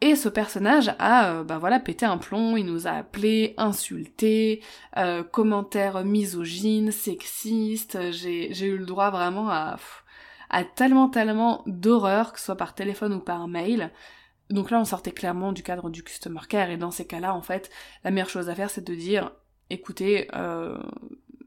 Et 0.00 0.16
ce 0.16 0.28
personnage 0.28 0.92
a, 0.98 1.30
euh, 1.30 1.44
bah 1.44 1.58
voilà, 1.58 1.78
pété 1.78 2.04
un 2.04 2.18
plomb, 2.18 2.56
il 2.56 2.66
nous 2.66 2.88
a 2.88 2.90
appelé, 2.90 3.54
insulté, 3.56 4.60
euh, 4.96 5.22
commentaires 5.22 6.04
misogynes, 6.04 6.90
sexistes, 6.90 8.10
j'ai 8.10 8.66
eu 8.66 8.76
le 8.76 8.86
droit 8.86 9.10
vraiment 9.10 9.48
à, 9.48 9.76
à 10.52 10.64
tellement, 10.64 11.08
tellement 11.08 11.62
d'horreur, 11.66 12.32
que 12.32 12.38
ce 12.38 12.46
soit 12.46 12.56
par 12.56 12.74
téléphone 12.74 13.14
ou 13.14 13.20
par 13.20 13.48
mail. 13.48 13.90
Donc 14.50 14.70
là, 14.70 14.78
on 14.78 14.84
sortait 14.84 15.12
clairement 15.12 15.52
du 15.52 15.62
cadre 15.62 15.90
du 15.90 16.04
customer 16.04 16.40
care, 16.48 16.70
et 16.70 16.76
dans 16.76 16.90
ces 16.90 17.06
cas-là, 17.06 17.34
en 17.34 17.42
fait, 17.42 17.70
la 18.04 18.10
meilleure 18.10 18.28
chose 18.28 18.48
à 18.50 18.54
faire, 18.54 18.70
c'est 18.70 18.86
de 18.86 18.94
dire, 18.94 19.32
écoutez, 19.70 20.28
euh, 20.34 20.78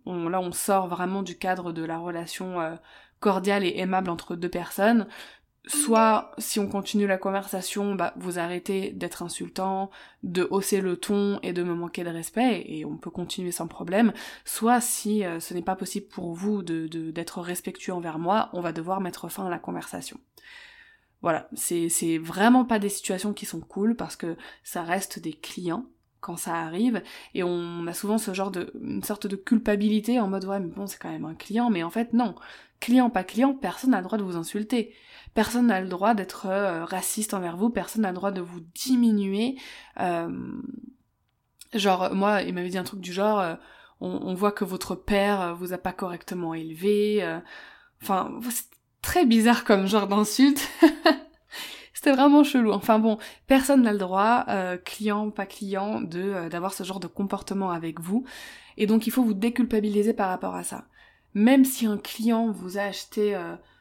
là, 0.05 0.39
on 0.41 0.51
sort 0.51 0.87
vraiment 0.87 1.21
du 1.21 1.37
cadre 1.37 1.71
de 1.71 1.83
la 1.83 1.99
relation 1.99 2.59
euh, 2.59 2.75
cordial 3.19 3.63
et 3.63 3.77
aimable 3.77 4.09
entre 4.09 4.35
deux 4.35 4.49
personnes. 4.49 5.07
Soit, 5.67 6.31
si 6.37 6.59
on 6.59 6.67
continue 6.67 7.07
la 7.07 7.17
conversation, 7.17 7.95
bah, 7.95 8.13
vous 8.17 8.37
arrêtez 8.37 8.91
d'être 8.91 9.23
insultant, 9.23 9.89
de 10.21 10.47
hausser 10.51 10.79
le 10.79 10.97
ton 10.97 11.39
et 11.41 11.53
de 11.53 11.63
me 11.63 11.73
manquer 11.73 12.03
de 12.03 12.09
respect, 12.09 12.63
et 12.67 12.85
on 12.85 12.97
peut 12.97 13.09
continuer 13.09 13.51
sans 13.51 13.67
problème. 13.67 14.13
Soit, 14.43 14.79
si 14.79 15.25
euh, 15.25 15.39
ce 15.39 15.53
n'est 15.55 15.63
pas 15.63 15.75
possible 15.75 16.07
pour 16.07 16.33
vous 16.33 16.61
de, 16.61 16.87
d'être 17.11 17.41
respectueux 17.41 17.93
envers 17.93 18.19
moi, 18.19 18.49
on 18.53 18.61
va 18.61 18.73
devoir 18.73 19.01
mettre 19.01 19.27
fin 19.27 19.47
à 19.47 19.49
la 19.49 19.57
conversation. 19.57 20.19
Voilà, 21.21 21.49
c'est, 21.55 21.89
c'est 21.89 22.19
vraiment 22.19 22.65
pas 22.65 22.77
des 22.77 22.89
situations 22.89 23.33
qui 23.33 23.47
sont 23.47 23.61
cool 23.61 23.95
parce 23.95 24.15
que 24.15 24.37
ça 24.63 24.83
reste 24.83 25.17
des 25.17 25.33
clients 25.33 25.85
quand 26.19 26.37
ça 26.37 26.55
arrive 26.55 27.03
et 27.35 27.43
on 27.43 27.85
a 27.85 27.93
souvent 27.93 28.17
ce 28.17 28.33
genre 28.33 28.49
de 28.49 28.71
une 28.81 29.03
sorte 29.03 29.27
de 29.27 29.35
culpabilité 29.35 30.19
en 30.19 30.27
mode 30.27 30.45
ouais 30.45 30.59
mais 30.59 30.73
bon 30.73 30.87
c'est 30.87 30.97
quand 30.97 31.11
même 31.11 31.25
un 31.25 31.35
client 31.35 31.69
mais 31.69 31.83
en 31.83 31.91
fait 31.91 32.13
non 32.13 32.33
client 32.79 33.11
pas 33.11 33.23
client 33.23 33.53
personne 33.53 33.91
n'a 33.91 33.99
le 33.99 34.05
droit 34.05 34.17
de 34.17 34.23
vous 34.23 34.35
insulter 34.35 34.95
personne 35.35 35.67
n'a 35.67 35.81
le 35.81 35.87
droit 35.87 36.15
d'être 36.15 36.47
euh, 36.47 36.83
raciste 36.85 37.35
envers 37.35 37.57
vous 37.57 37.69
personne 37.69 38.01
n'a 38.01 38.09
le 38.09 38.15
droit 38.15 38.31
de 38.31 38.41
vous 38.41 38.61
diminuer 38.73 39.57
euh, 39.99 40.29
genre 41.75 42.15
moi 42.15 42.41
il 42.41 42.55
m'avait 42.55 42.69
dit 42.69 42.79
un 42.79 42.83
truc 42.83 43.01
du 43.01 43.13
genre 43.13 43.39
euh, 43.39 43.55
on, 44.01 44.33
voit 44.33 44.51
que 44.51 44.65
votre 44.65 44.95
père 44.95 45.55
vous 45.55 45.73
a 45.73 45.77
pas 45.77 45.93
correctement 45.93 46.53
élevé 46.53 47.25
enfin 48.01 48.31
c'est 48.49 48.65
très 49.01 49.25
bizarre 49.25 49.63
comme 49.63 49.87
genre 49.87 50.07
d'insulte 50.07 50.67
C'était 51.93 52.11
vraiment 52.11 52.43
chelou. 52.43 52.71
Enfin 52.71 52.99
bon, 52.99 53.17
personne 53.47 53.81
n'a 53.81 53.93
le 53.93 53.97
droit, 53.97 54.43
euh, 54.49 54.77
client, 54.77 55.31
pas 55.31 55.45
client, 55.45 56.01
de 56.01 56.49
d'avoir 56.49 56.73
ce 56.73 56.83
genre 56.83 56.99
de 56.99 57.07
comportement 57.07 57.71
avec 57.71 57.99
vous. 58.01 58.25
Et 58.77 58.85
donc 58.85 59.07
il 59.07 59.11
faut 59.11 59.23
vous 59.23 59.33
déculpabiliser 59.33 60.13
par 60.13 60.27
rapport 60.27 60.55
à 60.55 60.63
ça. 60.63 60.85
Même 61.33 61.63
si 61.63 61.87
un 61.87 61.97
client 61.97 62.51
vous 62.51 62.77
a 62.77 62.81
acheté, 62.81 63.35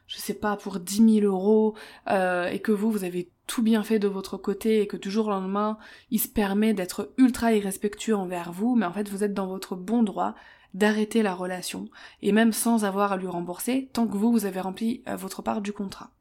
je 0.07 0.17
sais 0.17 0.33
pas, 0.33 0.55
pour 0.57 0.79
10 0.79 1.21
000 1.21 1.25
euros, 1.25 1.75
et 2.07 2.59
que 2.59 2.71
vous, 2.71 2.91
vous 2.91 3.03
avez 3.03 3.31
tout 3.47 3.63
bien 3.63 3.83
fait 3.83 3.99
de 3.99 4.07
votre 4.07 4.37
côté, 4.37 4.81
et 4.81 4.87
que 4.87 4.97
toujours 4.97 5.29
le 5.29 5.35
lendemain, 5.35 5.77
il 6.11 6.19
se 6.19 6.27
permet 6.27 6.73
d'être 6.73 7.13
ultra 7.17 7.53
irrespectueux 7.53 8.15
envers 8.15 8.51
vous, 8.51 8.75
mais 8.75 8.85
en 8.85 8.93
fait 8.93 9.09
vous 9.09 9.23
êtes 9.23 9.33
dans 9.33 9.47
votre 9.47 9.75
bon 9.75 10.03
droit 10.03 10.35
d'arrêter 10.73 11.23
la 11.23 11.33
relation, 11.33 11.89
et 12.21 12.31
même 12.31 12.53
sans 12.53 12.85
avoir 12.85 13.11
à 13.11 13.17
lui 13.17 13.27
rembourser, 13.27 13.89
tant 13.93 14.07
que 14.07 14.17
vous, 14.17 14.31
vous 14.31 14.45
avez 14.45 14.59
rempli 14.59 15.03
votre 15.07 15.41
part 15.41 15.61
du 15.61 15.73
contrat. 15.73 16.11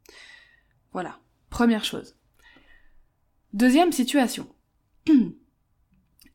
Voilà. 0.93 1.19
Première 1.51 1.85
chose. 1.85 2.17
Deuxième 3.53 3.93
situation. 3.93 4.49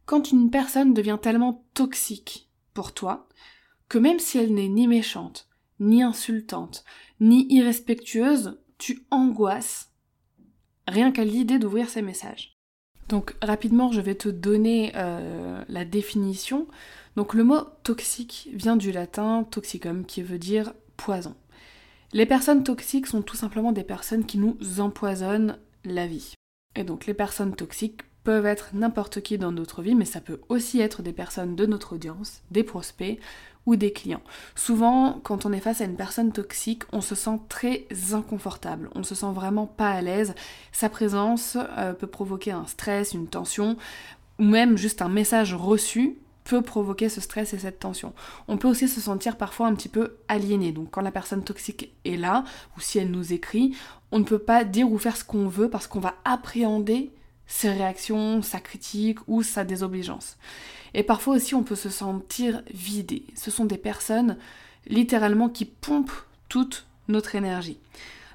Quand 0.05 0.31
une 0.31 0.49
personne 0.49 0.93
devient 0.93 1.17
tellement 1.21 1.65
toxique 1.73 2.49
pour 2.73 2.93
toi, 2.93 3.27
que 3.89 3.97
même 3.97 4.19
si 4.19 4.37
elle 4.37 4.53
n'est 4.53 4.69
ni 4.69 4.87
méchante, 4.87 5.48
ni 5.79 6.03
insultante, 6.03 6.83
ni 7.19 7.45
irrespectueuse, 7.53 8.59
tu 8.77 9.03
angoisses 9.11 9.89
rien 10.87 11.11
qu'à 11.11 11.23
l'idée 11.23 11.59
d'ouvrir 11.59 11.89
ces 11.89 12.01
messages. 12.01 12.57
Donc 13.07 13.35
rapidement, 13.41 13.91
je 13.91 14.01
vais 14.01 14.15
te 14.15 14.29
donner 14.29 14.91
euh, 14.95 15.63
la 15.67 15.83
définition. 15.83 16.67
Donc 17.15 17.33
le 17.33 17.43
mot 17.43 17.61
toxique 17.83 18.49
vient 18.53 18.77
du 18.77 18.91
latin 18.91 19.43
toxicum 19.49 20.05
qui 20.05 20.21
veut 20.21 20.37
dire 20.37 20.73
poison. 20.95 21.35
Les 22.13 22.25
personnes 22.25 22.63
toxiques 22.63 23.07
sont 23.07 23.21
tout 23.21 23.35
simplement 23.35 23.71
des 23.71 23.83
personnes 23.83 24.25
qui 24.25 24.37
nous 24.37 24.57
empoisonnent 24.79 25.57
la 25.85 26.07
vie. 26.07 26.33
Et 26.75 26.83
donc 26.83 27.07
les 27.07 27.13
personnes 27.13 27.55
toxiques 27.55 28.01
peuvent 28.23 28.45
être 28.45 28.69
n'importe 28.73 29.21
qui 29.21 29.37
dans 29.37 29.51
notre 29.51 29.81
vie, 29.81 29.95
mais 29.95 30.05
ça 30.05 30.21
peut 30.21 30.41
aussi 30.49 30.81
être 30.81 31.01
des 31.01 31.13
personnes 31.13 31.55
de 31.55 31.65
notre 31.65 31.95
audience, 31.95 32.41
des 32.51 32.63
prospects 32.63 33.19
des 33.77 33.91
clients. 33.91 34.21
Souvent, 34.55 35.19
quand 35.23 35.45
on 35.45 35.53
est 35.53 35.59
face 35.59 35.81
à 35.81 35.85
une 35.85 35.95
personne 35.95 36.31
toxique, 36.31 36.83
on 36.91 37.01
se 37.01 37.15
sent 37.15 37.39
très 37.49 37.87
inconfortable, 38.13 38.89
on 38.95 39.03
se 39.03 39.15
sent 39.15 39.31
vraiment 39.33 39.67
pas 39.67 39.89
à 39.89 40.01
l'aise. 40.01 40.35
Sa 40.71 40.89
présence 40.89 41.57
euh, 41.77 41.93
peut 41.93 42.07
provoquer 42.07 42.51
un 42.51 42.65
stress, 42.65 43.13
une 43.13 43.27
tension, 43.27 43.77
ou 44.39 44.43
même 44.43 44.77
juste 44.77 45.01
un 45.01 45.09
message 45.09 45.53
reçu 45.53 46.17
peut 46.49 46.61
provoquer 46.63 47.09
ce 47.09 47.21
stress 47.21 47.53
et 47.53 47.59
cette 47.59 47.79
tension. 47.79 48.13
On 48.47 48.57
peut 48.57 48.67
aussi 48.67 48.87
se 48.87 48.99
sentir 48.99 49.37
parfois 49.37 49.67
un 49.67 49.75
petit 49.75 49.87
peu 49.87 50.15
aliéné. 50.27 50.71
Donc 50.71 50.89
quand 50.89 51.01
la 51.01 51.11
personne 51.11 51.43
toxique 51.43 51.93
est 52.05 52.17
là, 52.17 52.43
ou 52.75 52.81
si 52.81 52.97
elle 52.97 53.11
nous 53.11 53.33
écrit, 53.33 53.75
on 54.11 54.17
ne 54.17 54.23
peut 54.23 54.39
pas 54.39 54.63
dire 54.63 54.91
ou 54.91 54.97
faire 54.97 55.15
ce 55.15 55.23
qu'on 55.23 55.47
veut 55.47 55.69
parce 55.69 55.85
qu'on 55.85 55.99
va 55.99 56.15
appréhender 56.25 57.11
ses 57.49 57.71
réactions, 57.71 58.41
sa 58.41 58.61
critique 58.61 59.19
ou 59.27 59.43
sa 59.43 59.65
désobligeance. 59.65 60.37
Et 60.93 61.03
parfois 61.03 61.35
aussi 61.35 61.55
on 61.55 61.63
peut 61.63 61.75
se 61.75 61.89
sentir 61.89 62.61
vidé. 62.73 63.25
Ce 63.35 63.51
sont 63.51 63.65
des 63.65 63.77
personnes 63.77 64.37
littéralement 64.87 65.49
qui 65.49 65.65
pompent 65.65 66.25
toute 66.47 66.85
notre 67.09 67.35
énergie. 67.35 67.79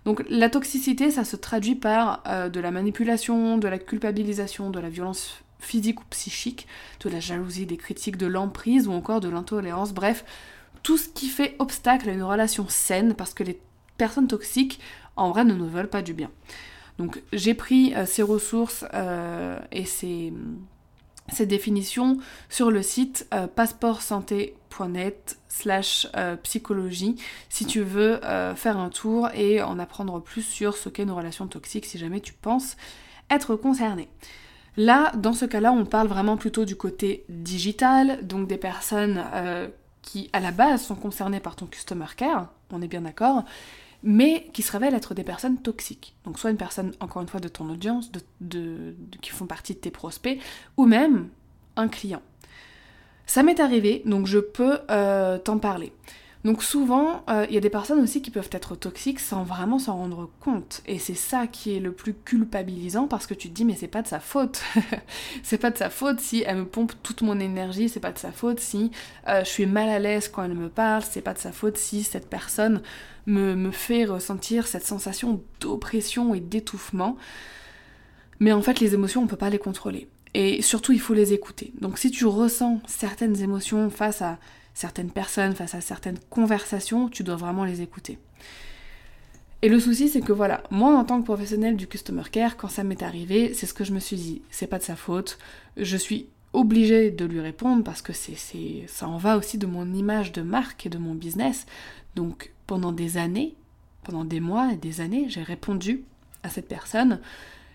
Donc 0.04 0.22
la 0.28 0.50
toxicité, 0.50 1.10
ça 1.10 1.24
se 1.24 1.36
traduit 1.36 1.76
par 1.76 2.22
euh, 2.26 2.50
de 2.50 2.60
la 2.60 2.70
manipulation, 2.70 3.56
de 3.56 3.68
la 3.68 3.78
culpabilisation, 3.78 4.70
de 4.70 4.80
la 4.80 4.90
violence 4.90 5.42
physique 5.60 6.00
ou 6.00 6.04
psychique, 6.10 6.66
de 7.00 7.08
la 7.08 7.20
jalousie, 7.20 7.66
des 7.66 7.78
critiques, 7.78 8.18
de 8.18 8.26
l'emprise 8.26 8.88
ou 8.88 8.92
encore 8.92 9.20
de 9.20 9.28
l'intolérance, 9.28 9.94
bref, 9.94 10.24
tout 10.82 10.98
ce 10.98 11.08
qui 11.08 11.28
fait 11.28 11.54
obstacle 11.60 12.10
à 12.10 12.12
une 12.12 12.22
relation 12.22 12.66
saine 12.68 13.14
parce 13.14 13.32
que 13.32 13.44
les 13.44 13.58
personnes 13.96 14.26
toxiques 14.26 14.80
en 15.16 15.30
vrai 15.30 15.44
ne 15.44 15.54
nous 15.54 15.68
veulent 15.68 15.88
pas 15.88 16.02
du 16.02 16.12
bien. 16.12 16.30
Donc 16.98 17.22
j'ai 17.32 17.54
pris 17.54 17.94
euh, 17.94 18.06
ces 18.06 18.22
ressources 18.22 18.84
euh, 18.94 19.58
et 19.72 19.84
ces, 19.84 20.32
définitions 21.40 22.18
sur 22.48 22.70
le 22.70 22.82
site 22.82 23.26
euh, 23.34 23.46
passeportsanté.fr 23.46 24.64
net 24.88 25.38
slash 25.46 26.08
psychologie 26.42 27.14
si 27.48 27.64
tu 27.64 27.80
veux 27.80 28.18
faire 28.56 28.76
un 28.76 28.88
tour 28.88 29.28
et 29.32 29.62
en 29.62 29.78
apprendre 29.78 30.20
plus 30.20 30.42
sur 30.42 30.76
ce 30.76 30.88
qu'est 30.88 31.04
une 31.04 31.12
relation 31.12 31.46
toxique 31.46 31.86
si 31.86 31.96
jamais 31.96 32.18
tu 32.18 32.32
penses 32.32 32.76
être 33.30 33.54
concerné. 33.54 34.08
Là, 34.76 35.12
dans 35.14 35.32
ce 35.32 35.44
cas-là, 35.44 35.70
on 35.70 35.84
parle 35.84 36.08
vraiment 36.08 36.36
plutôt 36.36 36.64
du 36.64 36.74
côté 36.74 37.24
digital, 37.28 38.26
donc 38.26 38.48
des 38.48 38.56
personnes 38.56 39.22
qui 40.02 40.28
à 40.32 40.40
la 40.40 40.50
base 40.50 40.82
sont 40.82 40.96
concernées 40.96 41.38
par 41.38 41.54
ton 41.54 41.66
customer 41.66 42.06
care, 42.16 42.48
on 42.72 42.82
est 42.82 42.88
bien 42.88 43.02
d'accord, 43.02 43.44
mais 44.04 44.48
qui 44.52 44.62
se 44.62 44.70
révèlent 44.70 44.94
être 44.94 45.14
des 45.14 45.24
personnes 45.24 45.58
toxiques. 45.58 46.14
Donc 46.24 46.38
soit 46.38 46.50
une 46.50 46.56
personne, 46.56 46.92
encore 47.00 47.22
une 47.22 47.28
fois, 47.28 47.40
de 47.40 47.48
ton 47.48 47.68
audience, 47.70 48.12
qui 49.20 49.30
font 49.30 49.46
partie 49.46 49.74
de 49.74 49.78
tes 49.78 49.90
prospects, 49.90 50.38
ou 50.76 50.84
même 50.84 51.28
un 51.76 51.88
client. 51.88 52.22
Ça 53.26 53.42
m'est 53.42 53.58
arrivé, 53.58 54.02
donc 54.04 54.26
je 54.26 54.38
peux 54.38 54.78
euh, 54.90 55.38
t'en 55.38 55.58
parler. 55.58 55.92
Donc 56.44 56.62
souvent, 56.62 57.24
euh, 57.30 57.46
il 57.48 57.54
y 57.54 57.56
a 57.56 57.60
des 57.60 57.70
personnes 57.70 58.00
aussi 58.00 58.20
qui 58.20 58.30
peuvent 58.30 58.50
être 58.52 58.76
toxiques 58.76 59.18
sans 59.18 59.44
vraiment 59.44 59.78
s'en 59.78 59.96
rendre 59.96 60.28
compte. 60.40 60.82
Et 60.86 60.98
c'est 60.98 61.14
ça 61.14 61.46
qui 61.46 61.74
est 61.74 61.80
le 61.80 61.90
plus 61.90 62.12
culpabilisant 62.12 63.08
parce 63.08 63.26
que 63.26 63.32
tu 63.32 63.48
te 63.48 63.54
dis 63.54 63.64
mais 63.64 63.74
c'est 63.74 63.88
pas 63.88 64.02
de 64.02 64.08
sa 64.08 64.20
faute. 64.20 64.62
c'est 65.42 65.56
pas 65.56 65.70
de 65.70 65.78
sa 65.78 65.88
faute 65.88 66.20
si 66.20 66.44
elle 66.46 66.58
me 66.58 66.64
pompe 66.66 66.92
toute 67.02 67.22
mon 67.22 67.40
énergie, 67.40 67.88
c'est 67.88 67.98
pas 67.98 68.12
de 68.12 68.18
sa 68.18 68.30
faute 68.30 68.60
si 68.60 68.90
euh, 69.26 69.42
je 69.42 69.48
suis 69.48 69.64
mal 69.64 69.88
à 69.88 69.98
l'aise 69.98 70.28
quand 70.28 70.44
elle 70.44 70.54
me 70.54 70.68
parle, 70.68 71.02
c'est 71.02 71.22
pas 71.22 71.32
de 71.32 71.38
sa 71.38 71.50
faute 71.50 71.78
si 71.78 72.02
cette 72.02 72.28
personne 72.28 72.82
me, 73.24 73.54
me 73.54 73.70
fait 73.70 74.04
ressentir 74.04 74.66
cette 74.66 74.84
sensation 74.84 75.40
d'oppression 75.60 76.34
et 76.34 76.40
d'étouffement. 76.40 77.16
Mais 78.38 78.52
en 78.52 78.60
fait 78.60 78.80
les 78.80 78.92
émotions 78.92 79.22
on 79.22 79.26
peut 79.26 79.36
pas 79.36 79.48
les 79.48 79.58
contrôler. 79.58 80.08
Et 80.34 80.60
surtout 80.60 80.92
il 80.92 81.00
faut 81.00 81.14
les 81.14 81.32
écouter. 81.32 81.72
Donc 81.80 81.96
si 81.96 82.10
tu 82.10 82.26
ressens 82.26 82.82
certaines 82.86 83.40
émotions 83.40 83.88
face 83.88 84.20
à 84.20 84.38
certaines 84.74 85.10
personnes, 85.10 85.54
face 85.54 85.74
à 85.74 85.80
certaines 85.80 86.18
conversations, 86.30 87.08
tu 87.08 87.22
dois 87.22 87.36
vraiment 87.36 87.64
les 87.64 87.80
écouter. 87.80 88.18
Et 89.62 89.68
le 89.68 89.80
souci, 89.80 90.10
c'est 90.10 90.20
que 90.20 90.32
voilà, 90.32 90.62
moi 90.70 90.94
en 90.94 91.04
tant 91.04 91.20
que 91.20 91.24
professionnel 91.24 91.76
du 91.76 91.86
customer 91.86 92.24
care, 92.30 92.58
quand 92.58 92.68
ça 92.68 92.84
m'est 92.84 93.02
arrivé, 93.02 93.54
c'est 93.54 93.66
ce 93.66 93.72
que 93.72 93.84
je 93.84 93.92
me 93.92 93.98
suis 93.98 94.16
dit, 94.16 94.42
c'est 94.50 94.66
pas 94.66 94.78
de 94.78 94.82
sa 94.82 94.96
faute, 94.96 95.38
je 95.78 95.96
suis 95.96 96.28
obligée 96.52 97.10
de 97.10 97.24
lui 97.24 97.40
répondre 97.40 97.82
parce 97.82 98.02
que 98.02 98.12
c'est, 98.12 98.36
ça 98.86 99.08
en 99.08 99.16
va 99.16 99.38
aussi 99.38 99.56
de 99.56 99.66
mon 99.66 99.92
image 99.94 100.32
de 100.32 100.42
marque 100.42 100.86
et 100.86 100.90
de 100.90 100.98
mon 100.98 101.14
business. 101.14 101.66
Donc 102.14 102.52
pendant 102.66 102.92
des 102.92 103.16
années, 103.16 103.54
pendant 104.02 104.24
des 104.24 104.40
mois 104.40 104.72
et 104.72 104.76
des 104.76 105.00
années, 105.00 105.26
j'ai 105.28 105.42
répondu 105.42 106.04
à 106.42 106.50
cette 106.50 106.68
personne, 106.68 107.20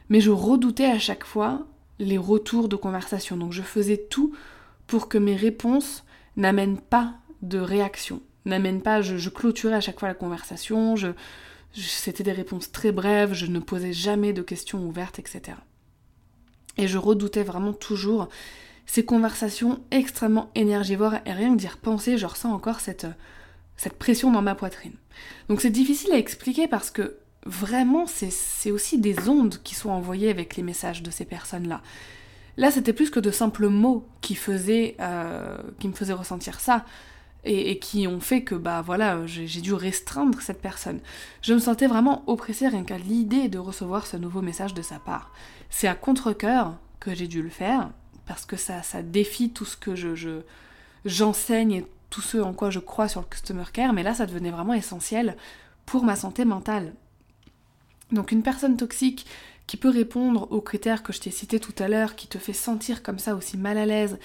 mais 0.10 0.22
je 0.22 0.32
redoutais 0.32 0.86
à 0.86 1.00
chaque 1.00 1.26
fois 1.26 1.66
les 1.98 2.18
retours 2.18 2.70
de 2.70 2.76
conversation. 2.76 3.36
Donc 3.36 3.52
je 3.52 3.62
faisais 3.62 3.98
tout 3.98 4.34
pour 4.88 5.10
que 5.10 5.18
mes 5.18 5.36
réponses 5.36 6.04
n'amène 6.40 6.80
pas 6.80 7.14
de 7.42 7.60
réaction, 7.60 8.22
n'amène 8.46 8.82
pas, 8.82 9.02
je, 9.02 9.30
clôturais 9.30 9.76
à 9.76 9.82
chaque 9.82 10.00
fois 10.00 10.08
la 10.08 10.16
conversation, 10.16 10.96
c'était 11.74 12.24
des 12.24 12.32
réponses 12.32 12.72
très 12.72 12.92
brèves, 12.92 13.34
je 13.34 13.46
ne 13.46 13.60
posais 13.60 13.94
jamais 13.94 14.34
de 14.34 14.42
questions 14.42 14.86
ouvertes, 14.86 15.20
etc. 15.20 15.58
Et 16.78 16.88
je 16.88 16.98
redoutais 16.98 17.44
vraiment 17.44 17.74
toujours 17.74 18.30
ces 18.86 19.06
conversations 19.06 19.82
extrêmement 19.92 20.50
énergivores 20.56 21.16
et 21.26 21.34
rien 21.34 21.54
que 21.54 21.60
d'y 21.60 21.68
repenser, 21.68 22.18
je 22.18 22.26
ressens 22.26 22.52
encore 22.52 22.80
cette, 22.80 23.06
cette 23.78 23.94
pression 23.94 24.32
dans 24.32 24.42
ma 24.42 24.56
poitrine. 24.56 24.96
Donc 25.48 25.62
c'est 25.62 25.70
difficile 25.70 26.12
à 26.14 26.18
expliquer 26.18 26.68
parce 26.68 26.90
que 26.90 27.18
vraiment 27.46 28.06
c'est 28.08 28.72
aussi 28.72 28.98
des 28.98 29.30
ondes 29.30 29.62
qui 29.64 29.76
sont 29.76 29.90
envoyées 29.90 30.30
avec 30.30 30.56
les 30.56 30.64
messages 30.64 31.04
de 31.04 31.12
ces 31.12 31.26
personnes-là. 31.26 31.82
Là, 32.60 32.72
c'était 32.72 32.92
plus 32.92 33.10
que 33.10 33.22
de 33.22 33.32
simples 33.32 33.70
mots 33.70 34.06
qui, 34.20 34.36
faisaient, 34.36 34.98
euh, 35.00 35.58
qui 35.80 35.88
me 35.88 35.94
faisaient 35.94 36.14
ressentir 36.14 36.60
ça. 36.60 36.86
Et, 37.46 37.80
qui 37.80 38.06
ont 38.06 38.20
fait 38.20 38.44
que, 38.44 38.54
bah 38.54 38.82
voilà, 38.82 39.26
j'ai 39.26 39.62
dû 39.62 39.74
restreindre 39.74 40.42
cette 40.42 40.62
personne. 40.62 41.00
Je 41.42 41.54
me 41.54 41.60
sentais 41.60 41.88
vraiment 41.88 42.22
oppressée 42.28 42.68
rien 42.68 42.84
qu'à 42.84 42.98
l'idée 42.98 43.48
de 43.48 43.58
recevoir 43.58 44.06
ce 44.06 44.18
nouveau 44.18 44.42
message 44.42 44.74
de 44.74 44.82
sa 44.82 45.00
part. 45.00 45.32
C'est 45.70 45.88
à 45.88 45.96
contre-coeur 45.96 46.76
que 47.00 47.16
j'ai 47.16 47.30
dû 47.30 47.42
le 47.42 47.50
faire, 47.50 47.92
parce 48.26 48.46
que 48.46 48.58
ça, 48.58 48.84
ça 48.84 49.02
défie 49.04 49.52
tout 49.52 49.64
ce 49.64 49.78
que 49.78 49.96
je, 49.96 50.42
j'enseigne 51.06 51.72
et 51.72 51.88
tout 52.10 52.20
ce 52.20 52.40
en 52.40 52.52
quoi 52.52 52.72
je 52.72 52.80
crois 52.80 53.08
sur 53.08 53.22
le 53.22 53.28
customer 53.28 53.64
care, 53.72 53.94
mais 53.94 54.04
là, 54.04 54.14
ça 54.14 54.26
devenait 54.26 54.52
vraiment 54.52 54.74
essentiel 54.74 55.38
pour 55.86 56.04
ma 56.04 56.18
santé 56.18 56.44
mentale. 56.44 56.94
Donc 58.12 58.34
une 58.34 58.44
personne 58.44 58.76
toxique 58.76 59.26
qui 59.70 59.78
peut 59.78 59.90
répondre 59.90 60.52
aux 60.52 60.62
critères 60.62 61.04
que 61.04 61.14
je 61.14 61.20
t'ai 61.20 61.30
cités 61.30 61.60
tout 61.60 61.76
à 61.78 61.88
l'heure, 61.88 62.16
qui 62.16 62.26
te 62.26 62.40
fait 62.40 62.54
sentir 62.54 63.04
comme 63.04 63.20
ça 63.20 63.36
aussi 63.36 63.56
mal 63.56 63.78
à 63.78 63.86
l'aise, 63.86 64.18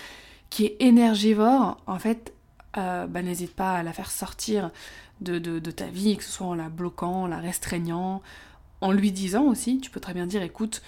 qui 0.48 0.64
est 0.64 0.76
énergivore, 0.80 1.76
en 1.86 1.98
fait, 1.98 2.32
euh, 2.78 3.06
bah, 3.06 3.20
n'hésite 3.20 3.54
pas 3.54 3.74
à 3.74 3.82
la 3.82 3.92
faire 3.92 4.10
sortir 4.10 4.70
de, 5.20 5.38
de, 5.38 5.70
ta 5.70 5.84
vie, 5.84 6.16
que 6.16 6.24
ce 6.24 6.30
soit 6.30 6.46
en 6.46 6.54
la 6.54 6.70
bloquant, 6.70 7.24
en 7.24 7.26
la 7.26 7.40
restreignant, 7.40 8.22
en 8.80 8.90
lui 8.90 9.12
disant 9.12 9.42
aussi, 9.42 9.80
tu 9.80 9.90
peux 9.90 10.00
très 10.00 10.14
bien 10.14 10.26
dire 10.26 10.42
écoute, 10.42 10.80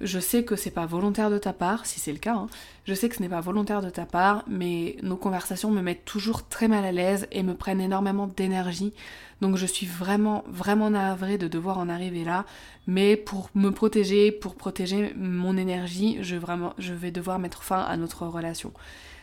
je 0.00 0.18
sais 0.18 0.44
que 0.44 0.56
c'est 0.56 0.70
pas 0.70 0.86
volontaire 0.86 1.30
de 1.30 1.38
ta 1.38 1.52
part, 1.52 1.84
si 1.84 2.00
c'est 2.00 2.12
le 2.12 2.18
cas, 2.18 2.34
hein. 2.34 2.46
je 2.86 2.94
sais 2.94 3.08
que 3.08 3.16
ce 3.16 3.22
n'est 3.22 3.28
pas 3.28 3.40
volontaire 3.40 3.82
de 3.82 3.90
ta 3.90 4.06
part, 4.06 4.44
mais 4.48 4.96
nos 5.02 5.16
conversations 5.16 5.70
me 5.70 5.82
mettent 5.82 6.04
toujours 6.04 6.48
très 6.48 6.68
mal 6.68 6.84
à 6.84 6.92
l'aise 6.92 7.26
et 7.32 7.42
me 7.42 7.54
prennent 7.54 7.80
énormément 7.80 8.26
d'énergie. 8.26 8.94
Donc 9.40 9.56
je 9.56 9.66
suis 9.66 9.86
vraiment, 9.86 10.44
vraiment 10.48 10.90
navrée 10.90 11.38
de 11.38 11.48
devoir 11.48 11.78
en 11.78 11.88
arriver 11.88 12.24
là. 12.24 12.46
Mais 12.86 13.16
pour 13.16 13.50
me 13.54 13.70
protéger, 13.70 14.32
pour 14.32 14.54
protéger 14.54 15.12
mon 15.16 15.56
énergie, 15.56 16.18
je, 16.22 16.36
vraiment, 16.36 16.74
je 16.78 16.94
vais 16.94 17.10
devoir 17.10 17.38
mettre 17.38 17.62
fin 17.62 17.80
à 17.80 17.96
notre 17.96 18.26
relation. 18.26 18.72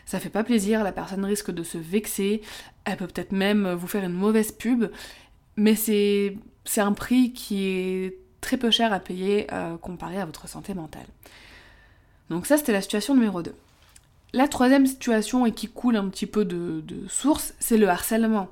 Ça 0.06 0.20
fait 0.20 0.30
pas 0.30 0.44
plaisir, 0.44 0.84
la 0.84 0.92
personne 0.92 1.24
risque 1.24 1.50
de 1.50 1.62
se 1.62 1.76
vexer, 1.76 2.40
elle 2.84 2.96
peut 2.96 3.06
peut-être 3.06 3.32
même 3.32 3.72
vous 3.72 3.88
faire 3.88 4.04
une 4.04 4.12
mauvaise 4.12 4.52
pub, 4.52 4.86
mais 5.56 5.74
c'est 5.74 6.38
un 6.78 6.92
prix 6.92 7.32
qui 7.32 7.66
est 7.66 8.27
très 8.48 8.56
peu 8.56 8.70
cher 8.70 8.94
à 8.94 8.98
payer 8.98 9.46
euh, 9.52 9.76
comparé 9.76 10.18
à 10.18 10.24
votre 10.24 10.48
santé 10.48 10.72
mentale. 10.72 11.04
Donc 12.30 12.46
ça, 12.46 12.56
c'était 12.56 12.72
la 12.72 12.80
situation 12.80 13.14
numéro 13.14 13.42
2. 13.42 13.54
La 14.32 14.48
troisième 14.48 14.86
situation, 14.86 15.44
et 15.44 15.52
qui 15.52 15.68
coule 15.68 15.96
un 15.96 16.08
petit 16.08 16.24
peu 16.24 16.46
de, 16.46 16.82
source, 17.08 17.52
c'est 17.58 17.76
le 17.76 17.90
harcèlement. 17.90 18.48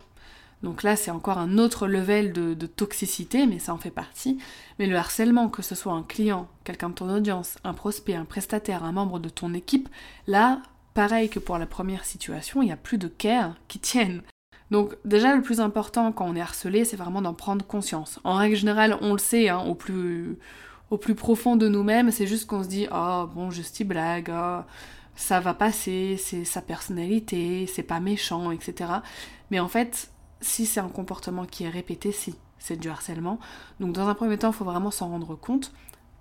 Donc 0.63 0.83
là, 0.83 0.97
c'est 0.97 1.11
encore 1.11 1.39
un 1.39 1.57
autre 1.57 1.87
level 1.87 2.35
de, 2.35 2.53
de, 2.53 2.67
toxicité, 2.67 3.47
mais 3.47 3.59
ça 3.59 3.73
en 3.73 3.79
fait 3.79 3.91
partie. 3.91 4.37
Mais 4.79 4.87
le 4.87 4.97
harcèlement, 4.97 5.49
que 5.49 5.63
ce 5.63 5.75
soit 5.75 5.95
un 5.95 6.03
client, 6.03 6.47
quelqu'un 6.65 6.91
de 6.91 6.95
ton 6.95 7.09
audience, 7.09 7.57
un 7.65 7.73
prospect, 7.73 8.15
un 8.15 8.27
prestataire, 8.27 8.85
un 8.85 8.93
membre 8.93 9.19
de 9.19 9.31
ton 9.31 9.55
équipe, 9.55 9.89
là, 10.27 10.61
pareil 10.93 11.31
que 11.31 11.39
pour 11.39 11.57
la 11.57 11.67
première 11.67 12.05
situation, 12.05 12.61
il 12.61 12.67
n'y 12.67 12.73
a 12.73 12.77
plus 12.77 12.99
de 12.99 13.09
care 13.09 13.55
qui 13.69 13.79
tiennent. 13.79 14.21
Donc 14.71 14.97
déjà 15.05 15.35
le 15.35 15.43
plus 15.43 15.61
important 15.61 16.13
quand 16.13 16.27
on 16.27 16.35
est 16.35 16.41
harcelé, 16.41 16.85
c'est 16.85 16.97
vraiment 16.97 17.23
d'en 17.23 17.35
prendre 17.35 17.65
conscience. 17.65 18.19
En 18.25 18.35
règle 18.35 18.57
générale, 18.57 18.99
on 19.01 19.13
le 19.13 19.19
sait, 19.19 19.49
hein, 19.49 19.61
au, 19.61 19.75
plus, 19.75 20.39
au 20.91 20.99
plus 20.99 21.15
profond 21.15 21.57
de 21.57 21.69
nous-mêmes, 21.69 22.11
c'est 22.11 22.27
juste 22.27 22.47
qu'on 22.47 22.63
se 22.63 22.69
dit 22.69 22.87
oh 22.93 23.29
bon 23.33 23.51
juste 23.51 23.79
une 23.81 23.89
blague, 23.89 24.33
oh, 24.35 24.61
ça 25.15 25.41
va 25.41 25.55
passer, 25.55 26.17
c'est 26.19 26.45
sa 26.45 26.63
personnalité, 26.63 27.67
c'est 27.67 27.83
pas 27.83 28.01
méchant, 28.01 28.51
etc. 28.51 28.91
Mais 29.51 29.61
en 29.61 29.69
fait, 29.69 30.11
si 30.41 30.67
c'est 30.67 30.81
un 30.81 30.89
comportement 30.89 31.45
qui 31.47 31.65
est 31.65 31.71
répété, 31.71 32.13
si 32.13 32.35
c'est 32.59 32.77
du 32.77 32.89
harcèlement. 32.89 33.39
Donc 33.81 33.93
dans 33.93 34.09
un 34.09 34.15
premier 34.15 34.39
temps, 34.39 34.51
il 34.51 34.55
faut 34.55 34.65
vraiment 34.65 34.91
s'en 34.91 35.09
rendre 35.09 35.37
compte 35.37 35.73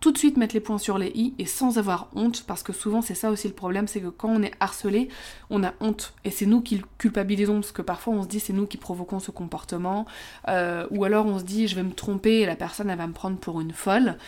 tout 0.06 0.12
de 0.12 0.20
suite 0.20 0.38
mettre 0.38 0.54
les 0.54 0.62
points 0.62 0.78
sur 0.78 1.00
les 1.00 1.12
i 1.16 1.34
et 1.40 1.48
sans 1.48 1.80
avoir 1.80 2.10
honte, 2.14 2.44
parce 2.46 2.62
que 2.62 2.74
souvent 2.74 3.02
c'est 3.02 3.16
ça 3.16 3.32
aussi 3.32 3.48
le 3.48 3.56
problème, 3.56 3.88
c'est 3.88 4.02
que 4.02 4.10
quand 4.10 4.30
on 4.30 4.44
est 4.44 4.52
harcelé, 4.60 5.10
on 5.50 5.64
a 5.64 5.74
honte 5.80 6.14
et 6.24 6.30
c'est 6.30 6.46
nous 6.46 6.62
qui 6.62 6.80
culpabilisons, 7.00 7.56
parce 7.56 7.72
que 7.72 7.82
parfois 7.82 8.14
on 8.14 8.22
se 8.22 8.28
dit 8.28 8.40
c'est 8.40 8.54
nous 8.54 8.68
qui 8.68 8.78
provoquons 8.78 9.20
ce 9.20 9.32
comportement, 9.32 10.06
euh, 10.48 10.86
ou 10.92 11.06
alors 11.06 11.26
on 11.26 11.40
se 11.40 11.44
dit 11.44 11.68
je 11.68 11.76
vais 11.76 11.82
me 11.82 11.92
tromper 11.92 12.42
et 12.42 12.46
la 12.46 12.56
personne 12.56 12.92
elle 12.92 13.00
va 13.00 13.08
me 13.08 13.14
prendre 13.14 13.38
pour 13.38 13.62
une 13.62 13.72
folle, 13.72 14.20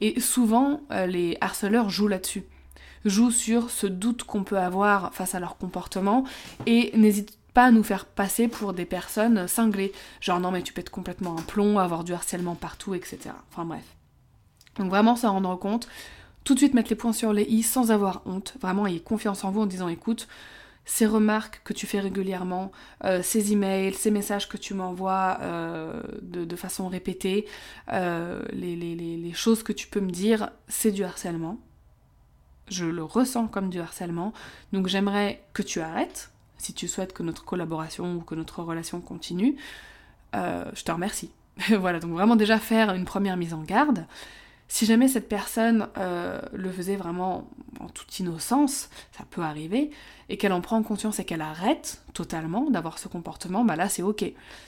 et 0.00 0.20
souvent 0.20 0.80
euh, 0.90 1.04
les 1.04 1.36
harceleurs 1.42 1.90
jouent 1.90 2.08
là-dessus 2.08 2.44
jouent 3.04 3.30
sur 3.30 3.68
ce 3.68 3.86
doute 3.86 4.22
qu'on 4.22 4.42
peut 4.42 4.58
avoir 4.58 5.12
face 5.12 5.34
à 5.34 5.38
leur 5.40 5.58
comportement 5.58 6.24
et 6.64 6.96
n'hésitent 6.96 7.38
pas 7.52 7.64
à 7.64 7.70
nous 7.72 7.82
faire 7.82 8.06
passer 8.06 8.48
pour 8.48 8.72
des 8.72 8.86
personnes 8.86 9.46
cinglées. 9.48 9.92
Genre 10.22 10.40
non 10.40 10.50
mais 10.50 10.62
tu 10.62 10.72
pètes 10.72 10.88
complètement 10.88 11.36
un 11.38 11.42
plomb, 11.42 11.78
avoir 11.78 12.04
du 12.04 12.14
harcèlement 12.14 12.54
partout, 12.54 12.94
etc. 12.94 13.18
Enfin 13.52 13.66
bref. 13.66 13.84
Donc 14.78 14.90
vraiment 14.90 15.16
s'en 15.16 15.32
rendre 15.32 15.56
compte, 15.56 15.88
tout 16.44 16.54
de 16.54 16.58
suite 16.58 16.74
mettre 16.74 16.90
les 16.90 16.96
points 16.96 17.12
sur 17.12 17.32
les 17.32 17.42
i 17.42 17.62
sans 17.62 17.90
avoir 17.90 18.22
honte, 18.26 18.54
vraiment 18.60 18.86
ayez 18.86 19.00
confiance 19.00 19.44
en 19.44 19.50
vous 19.50 19.62
en 19.62 19.66
disant 19.66 19.88
écoute, 19.88 20.28
ces 20.86 21.04
remarques 21.04 21.60
que 21.64 21.72
tu 21.72 21.86
fais 21.86 21.98
régulièrement, 21.98 22.70
euh, 23.04 23.20
ces 23.22 23.52
emails, 23.52 23.92
ces 23.92 24.12
messages 24.12 24.48
que 24.48 24.56
tu 24.56 24.72
m'envoies 24.72 25.38
euh, 25.42 26.00
de, 26.22 26.56
façon 26.56 26.86
répétée, 26.88 27.46
euh, 27.92 28.42
les, 28.52 28.76
les, 28.76 29.32
choses 29.32 29.64
que 29.64 29.72
tu 29.72 29.88
peux 29.88 30.00
me 30.00 30.10
dire, 30.10 30.50
c'est 30.68 30.92
du 30.92 31.02
harcèlement. 31.02 31.58
Je 32.68 32.86
le 32.86 33.02
ressens 33.02 33.48
comme 33.48 33.68
du 33.68 33.80
harcèlement. 33.80 34.32
Donc 34.72 34.86
j'aimerais 34.86 35.44
que 35.52 35.62
tu 35.62 35.80
arrêtes, 35.80 36.30
si 36.56 36.72
tu 36.72 36.86
souhaites 36.86 37.12
que 37.12 37.24
notre 37.24 37.44
collaboration 37.44 38.14
ou 38.14 38.20
que 38.20 38.36
notre 38.36 38.62
relation 38.62 39.00
continue. 39.00 39.56
je 40.32 40.82
te 40.84 40.92
remercie. 40.92 41.32
voilà, 41.80 41.98
donc 41.98 42.12
vraiment 42.12 42.36
déjà 42.36 42.58
faire 42.58 42.94
une 42.94 43.04
première 43.04 43.36
mise 43.36 43.54
en 43.54 43.62
garde. 43.62 44.06
Si 44.68 44.84
jamais 44.84 45.06
cette 45.08 45.28
personne 45.28 45.88
euh, 45.96 46.40
le 46.52 46.70
faisait 46.70 46.96
vraiment 46.96 47.48
en 47.78 47.88
toute 47.88 48.18
innocence, 48.18 48.88
ça 49.16 49.24
peut 49.30 49.42
arriver, 49.42 49.90
et 50.28 50.36
qu'elle 50.38 50.52
en 50.52 50.60
prend 50.60 50.82
conscience 50.82 51.20
et 51.20 51.24
qu'elle 51.24 51.40
arrête 51.40 52.02
totalement 52.14 52.68
d'avoir 52.70 52.98
ce 52.98 53.06
comportement, 53.06 53.64
bah 53.64 53.76
là 53.76 53.88
c'est 53.88 54.02
ok. 54.02 54.24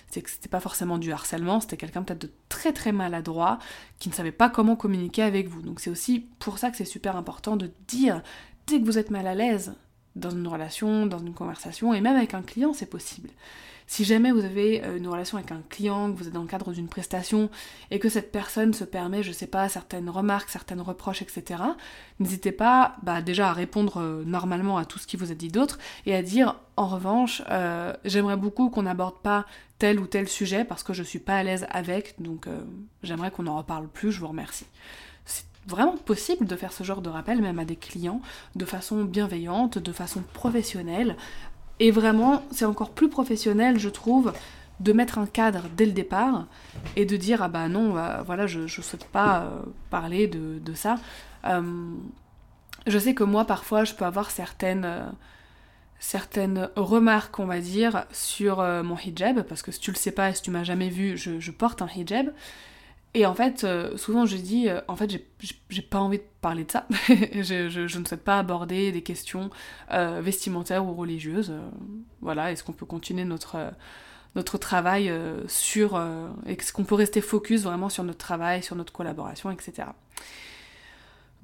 C'est 0.08 0.22
que 0.22 0.30
c'était 0.30 0.48
pas 0.48 0.60
forcément 0.60 0.98
du 0.98 1.10
harcèlement, 1.12 1.60
c'était 1.60 1.76
quelqu'un 1.76 2.02
peut-être 2.02 2.22
de 2.22 2.30
très 2.48 2.72
très 2.72 2.92
maladroit, 2.92 3.58
qui 3.98 4.08
ne 4.08 4.14
savait 4.14 4.32
pas 4.32 4.48
comment 4.48 4.76
communiquer 4.76 5.22
avec 5.22 5.48
vous. 5.48 5.62
Donc 5.62 5.80
c'est 5.80 5.90
aussi 5.90 6.26
pour 6.38 6.58
ça 6.58 6.70
que 6.70 6.76
c'est 6.76 6.84
super 6.84 7.16
important 7.16 7.56
de 7.56 7.70
dire, 7.88 8.22
dès 8.66 8.80
que 8.80 8.84
vous 8.84 8.98
êtes 8.98 9.10
mal 9.10 9.26
à 9.26 9.34
l'aise 9.34 9.74
dans 10.14 10.30
une 10.30 10.46
relation, 10.46 11.06
dans 11.06 11.18
une 11.18 11.34
conversation, 11.34 11.92
et 11.92 12.00
même 12.00 12.16
avec 12.16 12.34
un 12.34 12.42
client, 12.42 12.72
c'est 12.72 12.86
possible. 12.86 13.30
Si 13.88 14.04
jamais 14.04 14.30
vous 14.32 14.44
avez 14.44 14.84
euh, 14.84 14.98
une 14.98 15.08
relation 15.08 15.38
avec 15.38 15.50
un 15.50 15.62
client, 15.70 16.12
que 16.12 16.18
vous 16.18 16.28
êtes 16.28 16.34
dans 16.34 16.42
le 16.42 16.46
cadre 16.46 16.72
d'une 16.72 16.88
prestation 16.88 17.48
et 17.90 17.98
que 17.98 18.10
cette 18.10 18.30
personne 18.30 18.74
se 18.74 18.84
permet, 18.84 19.22
je 19.22 19.32
sais 19.32 19.46
pas, 19.46 19.66
certaines 19.70 20.10
remarques, 20.10 20.50
certaines 20.50 20.82
reproches, 20.82 21.22
etc., 21.22 21.62
n'hésitez 22.20 22.52
pas 22.52 22.96
bah, 23.02 23.22
déjà 23.22 23.48
à 23.48 23.52
répondre 23.54 23.96
euh, 23.96 24.24
normalement 24.26 24.76
à 24.76 24.84
tout 24.84 24.98
ce 24.98 25.06
qui 25.06 25.16
vous 25.16 25.32
a 25.32 25.34
dit 25.34 25.48
d'autre 25.48 25.78
et 26.04 26.14
à 26.14 26.22
dire 26.22 26.56
en 26.76 26.86
revanche, 26.86 27.42
euh, 27.50 27.94
j'aimerais 28.04 28.36
beaucoup 28.36 28.68
qu'on 28.68 28.82
n'aborde 28.82 29.20
pas 29.22 29.46
tel 29.78 29.98
ou 30.00 30.06
tel 30.06 30.28
sujet 30.28 30.64
parce 30.64 30.82
que 30.82 30.92
je 30.92 31.02
suis 31.02 31.18
pas 31.18 31.36
à 31.36 31.42
l'aise 31.42 31.66
avec, 31.70 32.14
donc 32.20 32.46
j'aimerais 33.02 33.30
qu'on 33.30 33.46
en 33.46 33.56
reparle 33.56 33.88
plus, 33.88 34.12
je 34.12 34.20
vous 34.20 34.28
remercie 34.28 34.66
C'est 35.24 35.44
vraiment 35.66 35.96
possible 35.96 36.46
de 36.46 36.56
faire 36.56 36.72
ce 36.72 36.84
genre 36.84 37.00
de 37.00 37.08
rappel 37.08 37.40
même 37.40 37.58
à 37.58 37.64
des 37.64 37.76
clients 37.76 38.20
de 38.54 38.64
façon 38.64 39.04
bienveillante, 39.04 39.78
de 39.78 39.92
façon 39.92 40.22
professionnelle, 40.34 41.16
et 41.80 41.90
vraiment, 41.90 42.42
c'est 42.50 42.64
encore 42.64 42.90
plus 42.90 43.08
professionnel, 43.08 43.78
je 43.78 43.88
trouve, 43.88 44.32
de 44.80 44.92
mettre 44.92 45.18
un 45.18 45.26
cadre 45.26 45.64
dès 45.76 45.86
le 45.86 45.92
départ 45.92 46.46
et 46.96 47.04
de 47.04 47.16
dire 47.16 47.42
ah 47.42 47.48
bah 47.48 47.68
non, 47.68 47.96
euh, 47.96 48.22
voilà, 48.22 48.46
je 48.46 48.60
ne 48.60 48.66
souhaite 48.68 49.06
pas 49.06 49.42
euh, 49.42 49.60
parler 49.90 50.28
de, 50.28 50.74
ça. 50.74 50.96
Euh, 51.44 51.92
je 52.86 52.98
sais 52.98 53.14
que 53.14 53.24
moi, 53.24 53.44
parfois, 53.44 53.84
je 53.84 53.94
peux 53.94 54.04
avoir 54.04 54.30
certaines, 54.30 55.12
certaines 55.98 56.70
remarques, 56.76 57.38
on 57.38 57.46
va 57.46 57.60
dire, 57.60 58.04
sur 58.12 58.58
mon 58.58 58.96
hijab, 58.96 59.42
parce 59.42 59.62
que 59.62 59.72
si 59.72 59.80
tu 59.80 59.90
le 59.90 59.96
sais 59.96 60.12
pas, 60.12 60.32
si 60.32 60.42
tu 60.42 60.50
m'as 60.50 60.64
jamais 60.64 60.88
vu, 60.88 61.16
je 61.16 61.50
porte 61.50 61.82
un 61.82 61.88
hijab. 61.88 62.32
Et 63.14 63.24
en 63.24 63.34
fait, 63.34 63.64
euh, 63.64 63.96
souvent 63.96 64.26
je 64.26 64.36
dis, 64.36 64.68
euh, 64.68 64.80
en 64.86 64.96
fait, 64.96 65.10
j'ai 65.70 65.82
pas 65.82 65.98
envie 65.98 66.18
de 66.18 66.24
parler 66.40 66.64
de 66.64 66.70
ça. 66.70 66.86
je, 67.08 67.98
ne 67.98 68.04
souhaite 68.04 68.24
pas 68.24 68.38
aborder 68.38 68.92
des 68.92 69.02
questions 69.02 69.50
euh, 69.92 70.20
vestimentaires 70.22 70.84
ou 70.84 70.94
religieuses. 70.94 71.52
voilà, 72.20 72.52
est-ce 72.52 72.62
qu'on 72.62 72.72
peut 72.72 72.86
continuer 72.86 73.24
notre, 73.24 73.72
notre 74.34 74.58
travail 74.58 75.12
sur. 75.46 76.00
est-ce 76.46 76.72
qu'on 76.72 76.84
peut 76.84 76.94
rester 76.94 77.20
focus 77.20 77.62
vraiment 77.62 77.88
sur 77.88 78.04
notre 78.04 78.18
travail, 78.18 78.62
sur 78.62 78.76
notre 78.76 78.92
collaboration, 78.92 79.50
etc. 79.50 79.88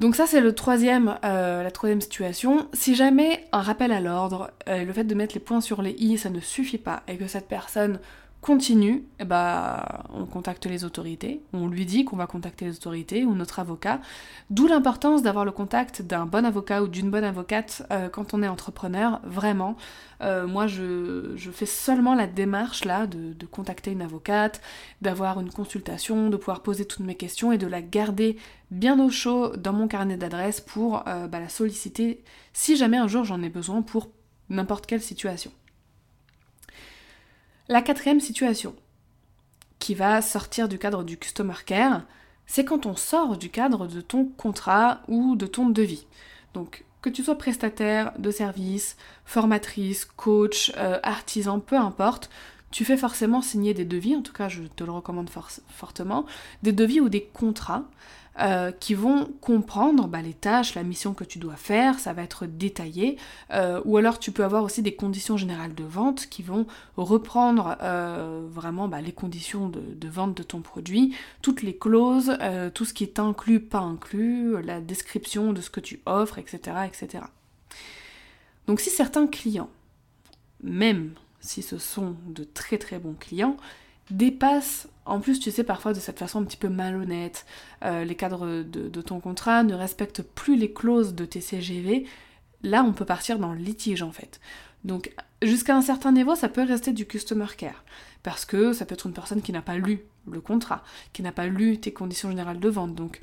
Donc 0.00 0.16
ça 0.16 0.27
c'est 0.27 0.40
la 0.40 0.53
troisième 0.53 2.00
situation. 2.00 2.68
Si 2.72 2.94
jamais 2.94 3.46
un 3.53 3.62
rappel 3.62 3.90
à 3.92 4.00
l'ordre, 4.00 4.50
le 4.66 4.92
fait 4.92 5.05
de 5.05 5.14
mettre 5.14 5.35
les 5.35 5.40
points 5.40 5.61
sur 5.61 5.83
les 5.83 5.92
i, 5.92 6.18
ça 6.18 6.31
ne 6.31 6.40
suffit 6.40 6.79
pas, 6.79 7.05
et 7.09 7.16
que 7.16 7.27
cette 7.27 7.48
personne 7.48 8.00
continue, 8.44 9.07
eh 9.20 9.24
ben, 9.24 9.83
on 10.12 10.26
contacte 10.26 10.66
les 10.66 10.85
autorités, 10.85 11.40
on 11.54 11.66
lui 11.66 11.87
dit 11.87 12.04
qu'on 12.04 12.16
va 12.16 12.26
contacter 12.26 12.66
les 12.66 12.76
autorités 12.76 13.24
ou 13.24 13.35
notre 13.35 13.59
avocat, 13.59 14.02
d'où 14.50 14.66
l'importance 14.66 15.22
d'avoir 15.22 15.46
le 15.46 15.50
contact 15.50 16.02
d'un 16.02 16.26
bon 16.26 16.44
avocat 16.44 16.83
ou 16.83 16.88
d'une 16.88 17.11
bonne 17.11 17.24
avocate 17.24 17.87
euh, 17.90 18.11
quand 18.11 18.35
on 18.35 18.42
est 18.42 18.46
entrepreneur, 18.46 19.22
vraiment. 19.24 19.78
Euh, 20.20 20.46
moi, 20.46 20.66
je, 20.66 21.35
fais 21.54 21.64
seulement 21.64 22.14
la 22.14 22.26
démarche 22.26 22.85
là 22.85 23.07
de, 23.07 23.46
contacter 23.46 23.92
une 23.92 24.02
avocate, 24.02 24.61
d'avoir 25.00 25.40
une 25.40 25.50
consultation, 25.50 26.28
de 26.28 26.37
pouvoir 26.37 26.61
poser 26.61 26.85
toutes 26.85 27.07
mes 27.07 27.14
questions 27.14 27.50
et 27.50 27.57
de 27.57 27.66
la 27.66 27.80
garder 27.80 28.37
bien 28.70 29.00
au 29.00 29.09
chaud 29.09 29.57
dans 29.57 29.72
mon 29.72 29.88
carnet 29.88 30.18
d'adresses 30.18 30.61
pour 30.61 31.09
euh, 31.09 31.28
bah, 31.28 31.40
la 31.40 31.48
solliciter 31.48 32.22
si 32.52 32.76
jamais 32.76 32.98
un 32.98 33.09
jour 33.09 33.24
j'en 33.24 33.42
ai 33.42 33.48
besoin 33.48 33.80
pour 33.80 34.11
n'importe 34.50 34.85
quelle 34.85 35.02
situation. 35.02 35.50
La 37.68 37.81
quatrième 37.81 38.20
situation, 38.20 38.74
qui 39.79 39.94
va 39.94 40.20
sortir 40.20 40.68
du 40.68 40.79
cadre 40.79 41.03
du 41.03 41.16
customer 41.16 41.55
care, 41.64 42.03
c'est 42.44 42.66
quand 42.66 42.85
on 42.85 42.94
sort 42.94 43.38
du 43.38 43.48
cadre 43.48 43.87
de 43.87 44.03
ton 44.03 44.27
contrat 44.27 45.00
ou 45.09 45.35
de 45.35 45.46
ton 45.46 45.70
devis. 45.70 46.07
Donc 46.53 46.85
que 47.00 47.09
tu 47.09 47.24
sois 47.24 47.38
prestataire 47.38 48.12
de 48.18 48.31
service, 48.31 48.98
formatrice, 49.24 50.05
coach, 50.05 50.72
euh, 50.77 50.98
artisan, 51.03 51.59
peu 51.59 51.77
importe, 51.77 52.29
tu 52.70 52.85
fais 52.85 52.98
forcément 52.98 53.40
signer 53.40 53.72
des 53.72 53.87
devis, 53.87 54.14
en 54.14 54.20
tout 54.20 54.35
cas 54.35 54.48
je 54.48 54.64
te 54.64 54.85
le 54.85 54.90
recommande 54.90 55.31
fortement, 55.31 56.27
des 56.62 56.72
devis 56.72 57.00
ou 57.00 57.09
des 57.09 57.24
contrats 57.24 57.85
euh, 58.40 58.72
qui 58.72 58.94
vont 58.94 59.26
comprendre 59.40 60.08
bah, 60.08 60.20
les 60.20 60.34
tâches, 60.34 60.74
la 60.74 60.82
mission 60.82 61.14
que 61.14 61.22
tu 61.22 61.38
dois 61.38 61.54
faire, 61.54 62.00
ça 62.00 62.12
va 62.12 62.22
être 62.22 62.46
détaillé, 62.46 63.16
euh, 63.52 63.80
ou 63.84 63.96
alors 63.96 64.18
tu 64.18 64.32
peux 64.32 64.42
avoir 64.42 64.64
aussi 64.64 64.82
des 64.82 64.96
conditions 64.96 65.36
générales 65.36 65.74
de 65.74 65.84
vente 65.84 66.26
qui 66.26 66.42
vont 66.42 66.66
reprendre 66.96 67.76
euh, 67.80 68.44
vraiment 68.50 68.88
bah, 68.88 69.00
les 69.00 69.12
conditions 69.12 69.68
de, 69.68 70.08
vente 70.08 70.36
de 70.36 70.42
ton 70.42 70.62
produit, 70.62 71.14
toutes 71.42 71.62
les 71.62 71.76
clauses, 71.76 72.36
tout 72.74 72.84
ce 72.84 72.92
qui 72.92 73.04
est 73.04 73.20
inclus, 73.20 73.60
pas 73.60 73.78
inclus, 73.78 74.60
la 74.62 74.80
description 74.80 75.52
de 75.52 75.60
ce 75.60 75.70
que 75.70 75.80
tu 75.80 76.00
offres, 76.04 76.38
etc. 76.38 76.76
etc. 76.86 77.24
Donc 78.66 78.80
si 78.80 78.90
certains 78.90 79.28
clients, 79.28 79.70
même 80.62 81.12
si 81.38 81.62
ce 81.62 81.78
sont 81.78 82.16
de 82.26 82.42
très 82.42 82.78
très 82.78 82.98
bons 82.98 83.14
clients, 83.14 83.56
dépassent 84.10 84.88
en 85.06 85.20
plus, 85.20 85.38
tu 85.38 85.50
sais, 85.50 85.64
parfois 85.64 85.92
de 85.92 86.00
cette 86.00 86.18
façon 86.18 86.40
un 86.40 86.44
petit 86.44 86.56
peu 86.56 86.68
malhonnête, 86.68 87.44
euh, 87.84 88.04
les 88.04 88.14
cadres 88.14 88.62
de, 88.62 89.02
ton 89.02 89.20
contrat 89.20 89.62
ne 89.62 89.74
respectent 89.74 90.22
plus 90.22 90.56
les 90.56 90.72
clauses 90.72 91.14
de 91.14 91.24
tes 91.24 91.40
CGV, 91.40 92.06
là 92.62 92.82
on 92.82 92.92
peut 92.92 93.04
partir 93.04 93.38
dans 93.38 93.52
le 93.52 93.58
litige 93.58 94.02
en 94.02 94.12
fait. 94.12 94.40
Donc 94.84 95.12
jusqu'à 95.42 95.76
un 95.76 95.82
certain 95.82 96.12
niveau, 96.12 96.34
ça 96.34 96.48
peut 96.48 96.62
rester 96.62 96.92
du 96.92 97.06
customer 97.06 97.46
care, 97.56 97.84
parce 98.22 98.44
que 98.46 98.72
ça 98.72 98.86
peut 98.86 98.94
être 98.94 99.06
une 99.06 99.12
personne 99.12 99.42
qui 99.42 99.52
n'a 99.52 99.62
pas 99.62 99.76
lu 99.76 100.00
le 100.30 100.40
contrat, 100.40 100.82
qui 101.12 101.22
n'a 101.22 101.32
pas 101.32 101.46
lu 101.46 101.78
tes 101.78 101.92
conditions 101.92 102.30
générales 102.30 102.60
de 102.60 102.68
vente, 102.70 102.94
donc 102.94 103.20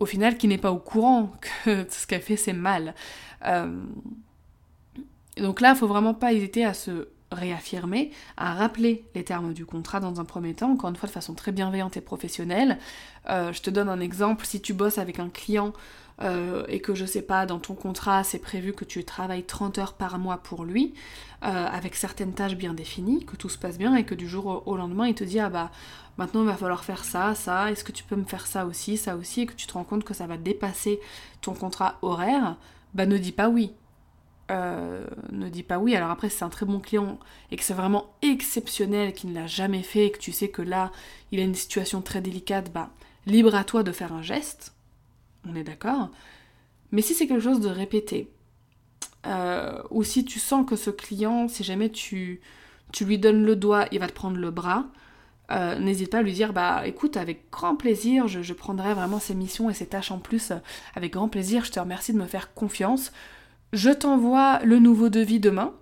au 0.00 0.06
final 0.06 0.36
qui 0.36 0.48
n'est 0.48 0.58
pas 0.58 0.72
au 0.72 0.78
courant 0.78 1.32
que 1.64 1.86
ce 1.88 2.06
qu'elle 2.06 2.22
fait 2.22 2.36
c'est 2.36 2.52
mal. 2.52 2.94
Euh, 3.46 3.74
donc 5.38 5.62
là, 5.62 5.70
il 5.70 5.76
faut 5.76 5.86
vraiment 5.86 6.12
pas 6.12 6.32
hésiter 6.34 6.64
à 6.64 6.74
se 6.74 7.08
réaffirmer, 7.32 8.10
à 8.36 8.54
rappeler 8.54 9.04
les 9.14 9.24
termes 9.24 9.52
du 9.52 9.66
contrat 9.66 10.00
dans 10.00 10.20
un 10.20 10.24
premier 10.24 10.54
temps, 10.54 10.72
encore 10.72 10.90
une 10.90 10.96
fois 10.96 11.08
de 11.08 11.12
façon 11.12 11.34
très 11.34 11.52
bienveillante 11.52 11.96
et 11.96 12.00
professionnelle. 12.00 12.78
Euh, 13.28 13.52
je 13.52 13.62
te 13.62 13.70
donne 13.70 13.88
un 13.88 14.00
exemple, 14.00 14.46
si 14.46 14.60
tu 14.60 14.72
bosses 14.72 14.98
avec 14.98 15.18
un 15.18 15.28
client 15.28 15.72
euh, 16.20 16.64
et 16.68 16.80
que 16.80 16.94
je 16.94 17.04
sais 17.04 17.22
pas, 17.22 17.46
dans 17.46 17.58
ton 17.58 17.74
contrat 17.74 18.22
c'est 18.24 18.38
prévu 18.38 18.72
que 18.72 18.84
tu 18.84 19.04
travailles 19.04 19.44
30 19.44 19.78
heures 19.78 19.94
par 19.94 20.18
mois 20.18 20.38
pour 20.38 20.64
lui, 20.64 20.94
euh, 21.44 21.66
avec 21.66 21.94
certaines 21.94 22.34
tâches 22.34 22.56
bien 22.56 22.74
définies, 22.74 23.24
que 23.24 23.36
tout 23.36 23.48
se 23.48 23.58
passe 23.58 23.78
bien 23.78 23.96
et 23.96 24.04
que 24.04 24.14
du 24.14 24.28
jour 24.28 24.62
au 24.66 24.76
lendemain 24.76 25.06
il 25.06 25.14
te 25.14 25.24
dit 25.24 25.40
ah 25.40 25.48
bah 25.48 25.70
maintenant 26.18 26.42
il 26.42 26.46
va 26.46 26.56
falloir 26.56 26.84
faire 26.84 27.04
ça, 27.04 27.34
ça, 27.34 27.70
est-ce 27.70 27.82
que 27.82 27.92
tu 27.92 28.04
peux 28.04 28.16
me 28.16 28.24
faire 28.24 28.46
ça 28.46 28.66
aussi, 28.66 28.96
ça 28.96 29.16
aussi, 29.16 29.42
et 29.42 29.46
que 29.46 29.54
tu 29.54 29.66
te 29.66 29.72
rends 29.72 29.84
compte 29.84 30.04
que 30.04 30.14
ça 30.14 30.26
va 30.26 30.36
dépasser 30.36 31.00
ton 31.40 31.54
contrat 31.54 31.98
horaire, 32.02 32.56
bah 32.94 33.06
ne 33.06 33.16
dis 33.16 33.32
pas 33.32 33.48
oui 33.48 33.72
euh, 34.50 35.04
ne 35.30 35.48
dis 35.48 35.62
pas 35.62 35.78
oui. 35.78 35.94
Alors 35.94 36.10
après, 36.10 36.28
si 36.28 36.38
c'est 36.38 36.44
un 36.44 36.50
très 36.50 36.66
bon 36.66 36.80
client 36.80 37.18
et 37.50 37.56
que 37.56 37.62
c'est 37.62 37.74
vraiment 37.74 38.14
exceptionnel, 38.22 39.12
qu'il 39.12 39.30
ne 39.30 39.34
l'a 39.34 39.46
jamais 39.46 39.82
fait, 39.82 40.06
et 40.06 40.10
que 40.10 40.18
tu 40.18 40.32
sais 40.32 40.48
que 40.48 40.62
là, 40.62 40.90
il 41.30 41.40
a 41.40 41.42
une 41.42 41.54
situation 41.54 42.02
très 42.02 42.20
délicate, 42.20 42.72
bah, 42.72 42.90
libre 43.26 43.54
à 43.54 43.64
toi 43.64 43.82
de 43.82 43.92
faire 43.92 44.12
un 44.12 44.22
geste. 44.22 44.74
On 45.48 45.54
est 45.54 45.64
d'accord. 45.64 46.10
Mais 46.90 47.02
si 47.02 47.14
c'est 47.14 47.26
quelque 47.26 47.42
chose 47.42 47.60
de 47.60 47.68
répété, 47.68 48.30
euh, 49.26 49.80
ou 49.90 50.02
si 50.02 50.24
tu 50.24 50.38
sens 50.38 50.68
que 50.68 50.76
ce 50.76 50.90
client, 50.90 51.48
si 51.48 51.64
jamais 51.64 51.90
tu, 51.90 52.40
tu 52.92 53.04
lui 53.04 53.18
donnes 53.18 53.44
le 53.44 53.56
doigt, 53.56 53.86
il 53.92 54.00
va 54.00 54.08
te 54.08 54.12
prendre 54.12 54.36
le 54.36 54.50
bras, 54.50 54.86
euh, 55.50 55.78
n'hésite 55.78 56.10
pas 56.10 56.18
à 56.18 56.22
lui 56.22 56.32
dire 56.32 56.52
bah 56.52 56.86
écoute 56.86 57.16
avec 57.16 57.50
grand 57.50 57.74
plaisir 57.74 58.28
je, 58.28 58.42
je 58.42 58.52
prendrai 58.52 58.94
vraiment 58.94 59.18
ces 59.18 59.34
missions 59.34 59.68
et 59.68 59.74
ces 59.74 59.86
tâches 59.86 60.12
en 60.12 60.18
plus 60.18 60.52
avec 60.94 61.12
grand 61.12 61.28
plaisir 61.28 61.64
je 61.64 61.72
te 61.72 61.80
remercie 61.80 62.12
de 62.12 62.18
me 62.18 62.26
faire 62.26 62.54
confiance 62.54 63.12
je 63.72 63.90
t'envoie 63.90 64.60
le 64.64 64.78
nouveau 64.78 65.08
devis 65.08 65.40
demain 65.40 65.72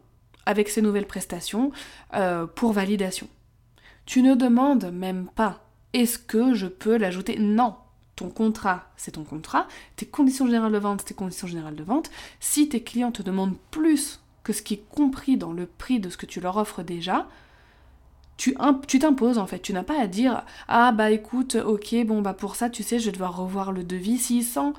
avec 0.46 0.68
ces 0.68 0.82
nouvelles 0.82 1.06
prestations 1.06 1.72
euh, 2.14 2.46
pour 2.46 2.72
validation. 2.72 3.28
Tu 4.06 4.22
ne 4.22 4.34
demandes 4.34 4.90
même 4.92 5.28
pas 5.34 5.60
est-ce 5.92 6.18
que 6.18 6.54
je 6.54 6.66
peux 6.66 6.96
l'ajouter? 6.96 7.38
Non. 7.38 7.74
Ton 8.16 8.28
contrat, 8.28 8.90
c'est 8.96 9.12
ton 9.12 9.24
contrat. 9.24 9.66
Tes 9.96 10.06
conditions 10.06 10.46
générales 10.46 10.72
de 10.72 10.78
vente, 10.78 11.04
tes 11.04 11.14
conditions 11.14 11.46
générales 11.46 11.74
de 11.74 11.82
vente. 11.82 12.10
Si 12.38 12.68
tes 12.68 12.82
clients 12.82 13.12
te 13.12 13.22
demandent 13.22 13.56
plus 13.70 14.20
que 14.42 14.52
ce 14.52 14.62
qui 14.62 14.74
est 14.74 14.84
compris 14.90 15.36
dans 15.36 15.52
le 15.52 15.66
prix 15.66 16.00
de 16.00 16.10
ce 16.10 16.16
que 16.16 16.26
tu 16.26 16.40
leur 16.40 16.56
offres 16.58 16.82
déjà, 16.82 17.28
tu 18.36 18.54
t'imposes 18.98 19.38
en 19.38 19.46
fait. 19.46 19.60
Tu 19.60 19.72
n'as 19.72 19.82
pas 19.82 20.00
à 20.00 20.06
dire 20.06 20.44
ah 20.68 20.92
bah 20.92 21.10
écoute, 21.10 21.56
ok, 21.56 21.94
bon 22.06 22.22
bah 22.22 22.34
pour 22.34 22.56
ça, 22.56 22.70
tu 22.70 22.82
sais, 22.82 22.98
je 22.98 23.06
vais 23.06 23.12
devoir 23.12 23.36
revoir 23.36 23.72
le 23.72 23.84
devis. 23.84 24.18
S'ils 24.18 24.44
sent 24.44 24.72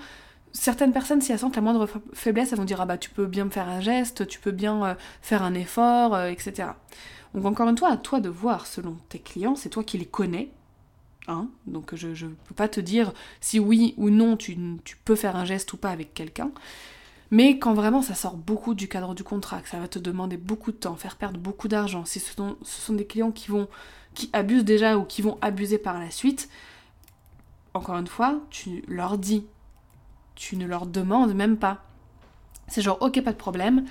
certaines 0.54 0.92
personnes, 0.92 1.22
si 1.22 1.32
elles 1.32 1.40
sentent 1.40 1.56
la 1.56 1.62
moindre 1.62 1.88
faiblesse, 2.14 2.52
elles 2.52 2.58
vont 2.58 2.66
dire 2.66 2.82
Ah 2.82 2.86
bah 2.86 2.98
tu 2.98 3.10
peux 3.10 3.26
bien 3.26 3.46
me 3.46 3.50
faire 3.50 3.70
un 3.70 3.82
geste, 3.82 4.28
tu 4.28 4.40
peux 4.40 4.52
bien 4.52 4.84
euh, 4.84 4.94
faire 5.22 5.44
un 5.44 5.54
effort, 5.54 6.14
euh, 6.14 6.28
etc. 6.28 6.70
Donc 7.34 7.46
encore 7.46 7.70
une 7.70 7.78
fois, 7.78 7.90
à 7.90 7.98
toi 7.98 8.20
de 8.20 8.30
voir 8.30 8.68
selon 8.68 8.98
tes 9.10 9.20
clients, 9.20 9.56
c'est 9.56 9.70
toi 9.70 9.84
qui 9.84 9.98
les 9.98 10.06
connais. 10.06 10.52
Hein 11.28 11.50
Donc 11.68 11.96
je 11.96 12.08
ne 12.08 12.34
peux 12.48 12.56
pas 12.56 12.68
te 12.68 12.80
dire 12.80 13.14
si 13.40 13.60
oui 13.60 13.94
ou 13.98 14.10
non 14.10 14.38
tu, 14.38 14.58
tu 14.84 14.98
peux 14.98 15.16
faire 15.16 15.36
un 15.36 15.46
geste 15.46 15.72
ou 15.74 15.78
pas 15.78 15.90
avec 15.90 16.14
quelqu'un. 16.14 16.52
Mais 17.30 17.60
quand 17.60 17.74
vraiment 17.74 18.02
ça 18.02 18.14
sort 18.14 18.36
beaucoup 18.36 18.74
du 18.74 18.90
cadre 18.90 19.16
du 19.16 19.24
contrat, 19.24 19.62
que 19.62 19.70
ça 19.70 19.80
va 19.80 19.88
te 19.88 20.00
demander 20.00 20.36
beaucoup 20.36 20.74
de 20.74 20.78
temps, 20.78 20.96
faire 20.96 21.16
perdre 21.16 21.40
beaucoup 21.40 21.70
d'argent, 21.70 22.04
si 22.04 22.20
ce 22.20 22.34
sont, 22.34 22.58
ce 22.62 22.82
sont 22.82 22.94
des 22.94 23.06
clients 23.06 23.32
qui 23.32 23.50
vont 23.50 23.70
qui 24.14 24.30
abusent 24.34 24.66
déjà 24.66 24.98
ou 24.98 25.06
qui 25.06 25.22
vont 25.22 25.38
abuser 25.42 25.78
par 25.78 26.00
la 26.00 26.12
suite, 26.12 26.50
encore 27.74 27.96
une 27.96 28.08
fois, 28.08 28.42
tu 28.50 28.84
leur 28.88 29.18
dis. 29.18 29.46
Tu 30.36 30.56
ne 30.56 30.66
leur 30.66 30.86
demandes 30.86 31.34
même 31.34 31.58
pas. 31.58 31.84
C'est 32.68 32.82
genre 32.82 33.02
ok 33.02 33.22
pas 33.22 33.32
de 33.32 33.38
problème, 33.38 33.86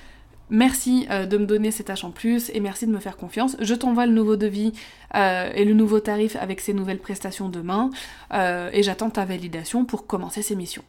Merci 0.50 1.06
euh, 1.10 1.26
de 1.26 1.38
me 1.38 1.46
donner 1.46 1.70
ces 1.70 1.84
tâches 1.84 2.02
en 2.02 2.10
plus 2.10 2.50
et 2.52 2.58
merci 2.58 2.86
de 2.86 2.90
me 2.90 2.98
faire 2.98 3.16
confiance. 3.16 3.56
Je 3.60 3.74
t'envoie 3.74 4.06
le 4.06 4.12
nouveau 4.12 4.34
devis 4.34 4.72
euh, 5.14 5.50
et 5.54 5.64
le 5.64 5.74
nouveau 5.74 6.00
tarif 6.00 6.34
avec 6.36 6.60
ces 6.60 6.74
nouvelles 6.74 6.98
prestations 6.98 7.48
demain 7.48 7.90
euh, 8.34 8.68
et 8.72 8.82
j'attends 8.82 9.10
ta 9.10 9.24
validation 9.24 9.84
pour 9.84 10.08
commencer 10.08 10.42
ces 10.42 10.56
missions. 10.56 10.84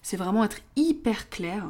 C'est 0.00 0.16
vraiment 0.16 0.44
être 0.44 0.58
hyper 0.76 1.28
clair 1.28 1.66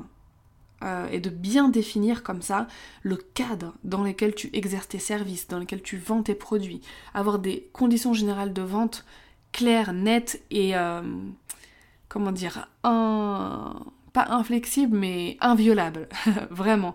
et 1.13 1.21
de 1.21 1.29
bien 1.29 1.69
définir 1.69 2.23
comme 2.23 2.41
ça 2.41 2.67
le 3.03 3.17
cadre 3.17 3.75
dans 3.85 4.03
lequel 4.03 4.35
tu 4.35 4.49
exerces 4.55 4.89
tes 4.89 4.99
services, 4.99 5.47
dans 5.47 5.59
lequel 5.59 5.83
tu 5.83 5.99
vends 5.99 6.23
tes 6.23 6.35
produits. 6.35 6.81
Avoir 7.13 7.39
des 7.39 7.69
conditions 7.75 8.15
générales 8.15 8.55
de 8.55 8.63
vente 8.63 9.05
claires, 9.53 9.93
nettes 9.93 10.41
et 10.51 10.73
comment 12.11 12.33
dire, 12.33 12.69
un 12.85 13.77
pas 14.13 14.27
inflexible, 14.31 14.99
mais 14.99 15.39
inviolable, 15.41 16.09
vraiment. 16.51 16.95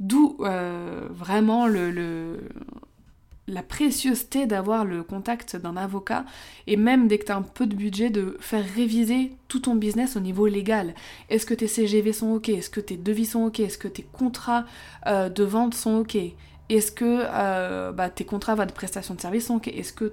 D'où 0.00 0.36
euh, 0.40 1.06
vraiment 1.10 1.66
le, 1.66 2.48
la 3.46 3.62
précieuseté 3.62 4.46
d'avoir 4.46 4.84
le 4.84 5.02
contact 5.02 5.56
d'un 5.56 5.76
avocat 5.76 6.24
et 6.66 6.76
même 6.76 7.08
dès 7.08 7.18
que 7.18 7.26
tu 7.26 7.32
un 7.32 7.42
peu 7.42 7.66
de 7.66 7.74
budget 7.74 8.10
de 8.10 8.36
faire 8.40 8.64
réviser 8.74 9.32
tout 9.48 9.60
ton 9.60 9.74
business 9.74 10.16
au 10.16 10.20
niveau 10.20 10.46
légal. 10.46 10.94
Est-ce 11.28 11.46
que 11.46 11.54
tes 11.54 11.68
CGV 11.68 12.12
sont 12.12 12.32
ok? 12.32 12.48
Est-ce 12.48 12.70
que 12.70 12.80
tes 12.80 12.96
devis 12.96 13.26
sont 13.26 13.44
ok? 13.44 13.60
Est-ce 13.60 13.78
que 13.78 13.88
tes 13.88 14.02
contrats 14.04 14.64
euh, 15.06 15.28
de 15.28 15.44
vente 15.44 15.74
sont 15.74 15.98
ok? 15.98 16.16
Est-ce 16.68 16.90
que 16.90 17.24
euh, 17.26 17.92
bah, 17.92 18.08
tes 18.08 18.24
contrats 18.24 18.56
de 18.56 18.72
prestation 18.72 19.14
de 19.14 19.20
service 19.20 19.46
sont 19.46 19.56
ok? 19.56 19.68
Est-ce 19.68 19.92
que 19.92 20.12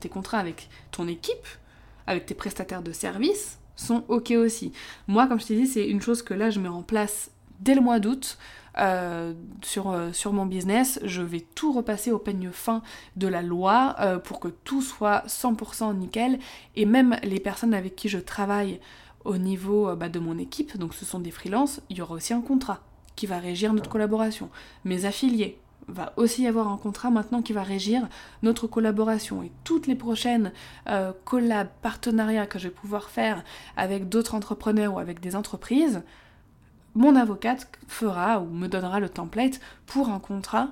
tes 0.00 0.08
contrats 0.08 0.38
avec 0.38 0.68
ton 0.90 1.06
équipe, 1.08 1.46
avec 2.06 2.26
tes 2.26 2.34
prestataires 2.34 2.82
de 2.82 2.92
services 2.92 3.58
sont 3.76 4.04
ok 4.08 4.32
aussi 4.32 4.72
Moi, 5.08 5.26
comme 5.26 5.40
je 5.40 5.46
t'ai 5.46 5.56
dit, 5.56 5.66
c'est 5.66 5.86
une 5.86 6.00
chose 6.00 6.22
que 6.22 6.34
là 6.34 6.50
je 6.50 6.60
mets 6.60 6.68
en 6.68 6.82
place 6.82 7.30
dès 7.60 7.74
le 7.74 7.80
mois 7.80 8.00
d'août. 8.00 8.38
Euh, 8.78 9.34
sur, 9.62 9.90
euh, 9.90 10.12
sur 10.12 10.32
mon 10.32 10.46
business, 10.46 10.98
je 11.04 11.20
vais 11.20 11.44
tout 11.54 11.72
repasser 11.72 12.10
au 12.10 12.18
peigne 12.18 12.48
fin 12.50 12.80
de 13.16 13.28
la 13.28 13.42
loi 13.42 13.94
euh, 14.00 14.18
pour 14.18 14.40
que 14.40 14.48
tout 14.48 14.80
soit 14.80 15.24
100% 15.26 15.94
nickel 15.94 16.38
et 16.74 16.86
même 16.86 17.18
les 17.22 17.38
personnes 17.38 17.74
avec 17.74 17.96
qui 17.96 18.08
je 18.08 18.18
travaille 18.18 18.80
au 19.26 19.36
niveau 19.36 19.94
bah, 19.94 20.08
de 20.08 20.18
mon 20.18 20.38
équipe, 20.38 20.78
donc 20.78 20.94
ce 20.94 21.04
sont 21.04 21.20
des 21.20 21.30
freelances, 21.30 21.80
il 21.90 21.98
y 21.98 22.02
aura 22.02 22.14
aussi 22.14 22.32
un 22.32 22.40
contrat 22.40 22.80
qui 23.14 23.26
va 23.26 23.38
régir 23.38 23.74
notre 23.74 23.90
collaboration. 23.90 24.48
Mes 24.84 25.04
affiliés, 25.04 25.58
va 25.88 26.12
aussi 26.16 26.46
avoir 26.46 26.68
un 26.68 26.76
contrat 26.76 27.10
maintenant 27.10 27.42
qui 27.42 27.52
va 27.52 27.62
régir 27.62 28.08
notre 28.42 28.66
collaboration 28.66 29.42
et 29.42 29.50
toutes 29.64 29.86
les 29.86 29.94
prochaines 29.96 30.52
collabs, 31.24 31.68
partenariats 31.82 32.46
que 32.46 32.58
je 32.58 32.68
vais 32.68 32.74
pouvoir 32.74 33.10
faire 33.10 33.42
avec 33.76 34.08
d'autres 34.08 34.34
entrepreneurs 34.34 34.94
ou 34.94 34.98
avec 34.98 35.20
des 35.20 35.34
entreprises, 35.34 36.02
mon 36.94 37.16
avocate 37.16 37.68
fera 37.88 38.40
ou 38.40 38.46
me 38.46 38.68
donnera 38.68 39.00
le 39.00 39.08
template 39.08 39.60
pour 39.86 40.08
un 40.08 40.18
contrat 40.18 40.68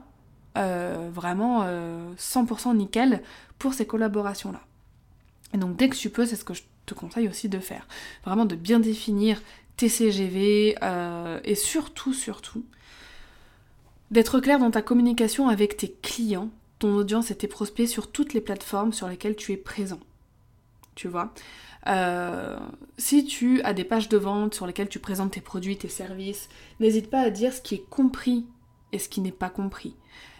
euh, 0.58 1.10
vraiment 1.12 1.64
100% 1.64 2.70
euh, 2.70 2.74
nickel 2.74 3.22
pour 3.58 3.74
ces 3.74 3.86
collaborations-là. 3.86 4.60
Et 5.54 5.58
donc 5.58 5.76
dès 5.76 5.88
que 5.88 5.96
tu 5.96 6.10
peux, 6.10 6.26
c'est 6.26 6.36
ce 6.36 6.44
que 6.44 6.54
je 6.54 6.62
te 6.86 6.94
conseille 6.94 7.28
aussi 7.28 7.48
de 7.48 7.58
faire. 7.58 7.86
Vraiment 8.24 8.44
de 8.44 8.56
bien 8.56 8.80
définir 8.80 9.40
tes 9.76 9.88
CGV 9.88 10.76
euh, 10.82 11.40
et 11.44 11.54
surtout, 11.54 12.12
surtout, 12.12 12.64
d'être 14.10 14.40
clair 14.40 14.58
dans 14.58 14.70
ta 14.70 14.82
communication 14.82 15.48
avec 15.48 15.76
tes 15.76 15.92
clients, 16.02 16.50
ton 16.78 16.94
audience 16.94 17.30
et 17.30 17.36
tes 17.36 17.48
prospects 17.48 17.88
sur 17.88 18.10
toutes 18.10 18.34
les 18.34 18.40
plateformes 18.40 18.92
sur 18.92 19.08
lesquelles 19.08 19.36
tu 19.36 19.52
es 19.52 19.56
présent. 19.56 20.00
Tu 20.94 21.08
vois? 21.08 21.32
Euh, 21.86 22.58
si 22.98 23.24
tu 23.24 23.62
as 23.62 23.72
des 23.72 23.84
pages 23.84 24.08
de 24.08 24.18
vente 24.18 24.54
sur 24.54 24.66
lesquelles 24.66 24.88
tu 24.88 24.98
présentes 24.98 25.32
tes 25.32 25.40
produits, 25.40 25.78
tes 25.78 25.88
services, 25.88 26.48
n'hésite 26.78 27.08
pas 27.08 27.20
à 27.20 27.30
dire 27.30 27.52
ce 27.52 27.60
qui 27.60 27.76
est 27.76 27.88
compris 27.88 28.46
et 28.92 28.98
ce 28.98 29.08
qui 29.08 29.20
n'est 29.20 29.32
pas 29.32 29.50
compris. 29.50 29.94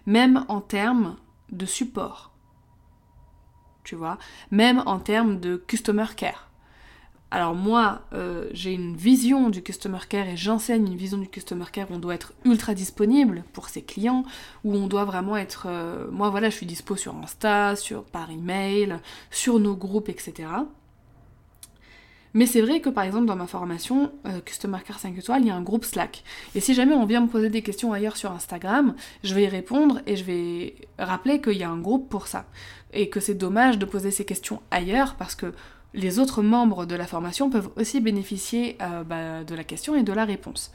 Même 0.06 0.44
en 0.48 0.60
termes 0.60 1.16
de 1.50 1.66
support. 1.66 2.32
Tu 3.84 3.94
vois? 3.94 4.18
Même 4.50 4.82
en 4.86 4.98
termes 4.98 5.40
de 5.40 5.56
customer 5.56 6.06
care. 6.16 6.49
Alors 7.32 7.54
moi, 7.54 8.02
euh, 8.12 8.48
j'ai 8.52 8.72
une 8.72 8.96
vision 8.96 9.50
du 9.50 9.62
customer 9.62 10.00
care 10.08 10.28
et 10.28 10.36
j'enseigne 10.36 10.86
une 10.86 10.96
vision 10.96 11.18
du 11.18 11.28
customer 11.28 11.66
care 11.72 11.88
où 11.90 11.94
on 11.94 11.98
doit 11.98 12.14
être 12.14 12.32
ultra 12.44 12.74
disponible 12.74 13.44
pour 13.52 13.68
ses 13.68 13.82
clients, 13.82 14.24
où 14.64 14.74
on 14.74 14.88
doit 14.88 15.04
vraiment 15.04 15.36
être... 15.36 15.66
Euh, 15.68 16.10
moi 16.10 16.30
voilà, 16.30 16.50
je 16.50 16.56
suis 16.56 16.66
dispo 16.66 16.96
sur 16.96 17.14
Insta, 17.14 17.76
sur, 17.76 18.02
par 18.02 18.30
email, 18.32 18.96
sur 19.30 19.60
nos 19.60 19.76
groupes, 19.76 20.08
etc. 20.08 20.48
Mais 22.34 22.46
c'est 22.46 22.60
vrai 22.60 22.80
que 22.80 22.88
par 22.88 23.04
exemple 23.04 23.26
dans 23.26 23.36
ma 23.36 23.46
formation 23.46 24.12
euh, 24.26 24.40
Customer 24.40 24.78
Care 24.84 24.98
5 24.98 25.16
étoiles, 25.18 25.42
il 25.42 25.48
y 25.48 25.50
a 25.50 25.54
un 25.54 25.62
groupe 25.62 25.84
Slack. 25.84 26.24
Et 26.56 26.60
si 26.60 26.74
jamais 26.74 26.94
on 26.94 27.04
vient 27.04 27.20
me 27.20 27.28
poser 27.28 27.48
des 27.48 27.62
questions 27.62 27.92
ailleurs 27.92 28.16
sur 28.16 28.32
Instagram, 28.32 28.94
je 29.22 29.34
vais 29.34 29.44
y 29.44 29.48
répondre 29.48 30.00
et 30.06 30.16
je 30.16 30.24
vais 30.24 30.74
rappeler 30.98 31.40
qu'il 31.40 31.56
y 31.56 31.64
a 31.64 31.70
un 31.70 31.78
groupe 31.78 32.08
pour 32.08 32.26
ça. 32.26 32.46
Et 32.92 33.08
que 33.08 33.20
c'est 33.20 33.34
dommage 33.34 33.78
de 33.78 33.84
poser 33.84 34.10
ces 34.10 34.24
questions 34.24 34.62
ailleurs 34.70 35.14
parce 35.14 35.36
que 35.36 35.52
les 35.94 36.18
autres 36.18 36.42
membres 36.42 36.86
de 36.86 36.94
la 36.94 37.06
formation 37.06 37.50
peuvent 37.50 37.70
aussi 37.76 38.00
bénéficier 38.00 38.76
euh, 38.80 39.02
bah, 39.04 39.44
de 39.44 39.54
la 39.54 39.64
question 39.64 39.94
et 39.94 40.02
de 40.02 40.12
la 40.12 40.24
réponse. 40.24 40.72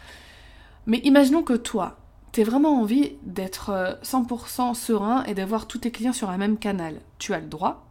Mais 0.88 1.00
imaginons 1.00 1.44
que 1.44 1.54
toi, 1.54 1.98
tu 2.32 2.44
vraiment 2.44 2.82
envie 2.82 3.14
d'être 3.24 4.00
100% 4.04 4.72
euh, 4.72 4.74
serein 4.74 5.24
et 5.24 5.34
d'avoir 5.34 5.68
tous 5.68 5.80
tes 5.80 5.92
clients 5.92 6.14
sur 6.14 6.30
un 6.30 6.38
même 6.38 6.58
canal. 6.58 7.00
Tu 7.18 7.34
as 7.34 7.40
le 7.40 7.48
droit, 7.48 7.88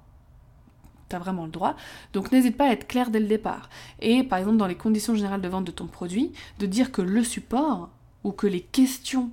tu 1.09 1.17
as 1.17 1.19
vraiment 1.19 1.47
le 1.47 1.51
droit. 1.51 1.77
Donc 2.13 2.31
n'hésite 2.31 2.57
pas 2.57 2.69
à 2.69 2.73
être 2.73 2.87
clair 2.87 3.11
dès 3.11 3.21
le 3.21 3.27
départ. 3.27 3.71
Et 4.01 4.23
par 4.23 4.39
exemple, 4.39 4.59
dans 4.59 4.67
les 4.67 4.75
conditions 4.75 5.15
générales 5.15 5.41
de 5.41 5.49
vente 5.49 5.65
de 5.65 5.73
ton 5.73 5.87
produit, 5.87 6.33
de 6.59 6.67
dire 6.67 6.93
que 6.93 7.03
le 7.03 7.25
support 7.25 7.89
ou 8.23 8.33
que 8.33 8.47
les 8.47 8.61
questions 8.61 9.31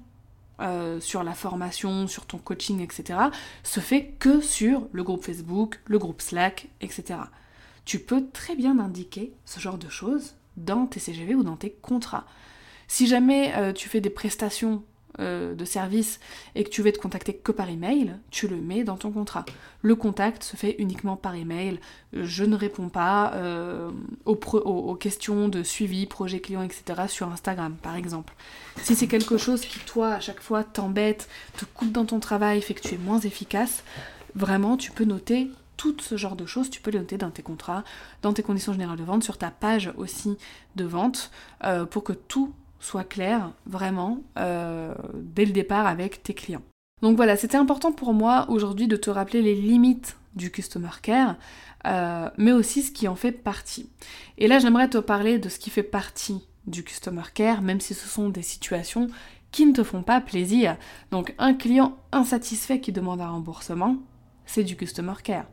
euh, 0.62 0.99
sur 0.99 1.23
la 1.23 1.34
formation, 1.34 2.08
sur 2.08 2.25
ton 2.25 2.38
coaching, 2.38 2.82
etc., 2.82 3.19
se 3.63 3.80
fait 3.80 4.13
que 4.19 4.41
sur 4.41 4.88
le 4.91 5.04
groupe 5.04 5.25
Facebook, 5.25 5.82
le 5.86 5.97
groupe 5.97 6.21
Slack, 6.21 6.69
etc. 6.82 7.19
Tu 7.85 7.99
peux 7.99 8.27
très 8.31 8.55
bien 8.55 8.79
indiquer 8.79 9.33
ce 9.45 9.59
genre 9.59 9.77
de 9.77 9.89
choses 9.89 10.35
dans 10.57 10.85
tes 10.85 10.99
CGV 10.99 11.35
ou 11.35 11.43
dans 11.43 11.57
tes 11.57 11.71
contrats. 11.71 12.25
Si 12.87 13.07
jamais 13.07 13.53
euh, 13.55 13.73
tu 13.73 13.89
fais 13.89 14.01
des 14.01 14.09
prestations 14.09 14.83
euh, 15.19 15.55
de 15.55 15.65
service 15.65 16.21
et 16.55 16.63
que 16.63 16.69
tu 16.69 16.81
veux 16.81 16.91
te 16.91 16.97
contacter 16.97 17.33
que 17.33 17.51
par 17.51 17.69
email, 17.69 18.15
tu 18.29 18.47
le 18.47 18.55
mets 18.55 18.85
dans 18.85 18.95
ton 18.95 19.11
contrat. 19.11 19.45
Le 19.81 19.93
contact 19.95 20.41
se 20.41 20.55
fait 20.55 20.77
uniquement 20.79 21.17
par 21.17 21.35
email. 21.35 21.81
Je 22.13 22.45
ne 22.45 22.55
réponds 22.55 22.87
pas 22.87 23.33
euh, 23.33 23.91
aux, 24.23 24.95
questions 24.95 25.49
de 25.49 25.63
suivi, 25.63 26.05
projet 26.05 26.39
client, 26.39 26.63
etc. 26.63 27.01
sur 27.09 27.27
Instagram, 27.27 27.75
par 27.81 27.97
exemple. 27.97 28.33
Si 28.83 28.95
c'est 28.95 29.07
quelque 29.07 29.37
chose 29.37 29.61
qui, 29.61 29.79
toi, 29.79 30.13
à 30.13 30.19
chaque 30.21 30.39
fois, 30.39 30.63
t'embête, 30.63 31.27
te 31.57 31.65
coupe 31.65 31.91
dans 31.91 32.05
ton 32.05 32.21
travail, 32.21 32.61
fait 32.61 32.73
que 32.73 32.87
tu 32.87 32.95
es 32.95 32.97
moins 32.97 33.19
efficace, 33.19 33.83
vraiment, 34.35 34.77
tu 34.77 34.91
peux 34.91 35.05
noter 35.05 35.49
tout 35.81 35.95
ce 36.01 36.17
genre 36.17 36.35
de 36.35 36.45
choses, 36.45 36.69
tu 36.69 36.81
peux 36.81 36.91
les 36.91 36.99
noter 36.99 37.17
dans 37.17 37.31
tes 37.31 37.43
contrats, 37.43 37.83
dans 38.21 38.33
tes 38.33 38.43
conditions 38.43 38.73
générales 38.73 38.97
de 38.97 39.03
vente, 39.03 39.23
sur 39.23 39.37
ta 39.37 39.51
page 39.51 39.91
aussi 39.97 40.37
de 40.75 40.85
vente, 40.85 41.31
euh, 41.63 41.85
pour 41.85 42.03
que 42.03 42.13
tout 42.13 42.53
soit 42.79 43.03
clair, 43.03 43.51
vraiment, 43.65 44.21
euh, 44.39 44.93
dès 45.13 45.45
le 45.45 45.51
départ 45.51 45.85
avec 45.85 46.23
tes 46.23 46.33
clients. 46.33 46.63
Donc 47.01 47.15
voilà, 47.15 47.35
c'était 47.35 47.57
important 47.57 47.91
pour 47.91 48.13
moi 48.13 48.45
aujourd'hui 48.49 48.87
de 48.87 48.95
te 48.95 49.09
rappeler 49.09 49.41
les 49.41 49.55
limites 49.55 50.17
du 50.35 50.51
Customer 50.51 50.89
Care, 51.01 51.35
euh, 51.87 52.29
mais 52.37 52.51
aussi 52.51 52.83
ce 52.83 52.91
qui 52.91 53.07
en 53.07 53.15
fait 53.15 53.31
partie. 53.31 53.89
Et 54.37 54.47
là, 54.47 54.59
j'aimerais 54.59 54.89
te 54.89 54.97
parler 54.97 55.39
de 55.39 55.49
ce 55.49 55.59
qui 55.59 55.69
fait 55.69 55.83
partie 55.83 56.41
du 56.67 56.83
Customer 56.83 57.23
Care, 57.33 57.61
même 57.61 57.81
si 57.81 57.93
ce 57.93 58.07
sont 58.07 58.29
des 58.29 58.43
situations 58.43 59.07
qui 59.51 59.65
ne 59.65 59.73
te 59.73 59.83
font 59.83 60.03
pas 60.03 60.21
plaisir. 60.21 60.77
Donc 61.11 61.33
un 61.37 61.53
client 61.53 61.97
insatisfait 62.11 62.79
qui 62.79 62.91
demande 62.91 63.21
un 63.21 63.29
remboursement, 63.29 63.97
c'est 64.45 64.63
du 64.63 64.75
Customer 64.75 65.13
Care. 65.23 65.45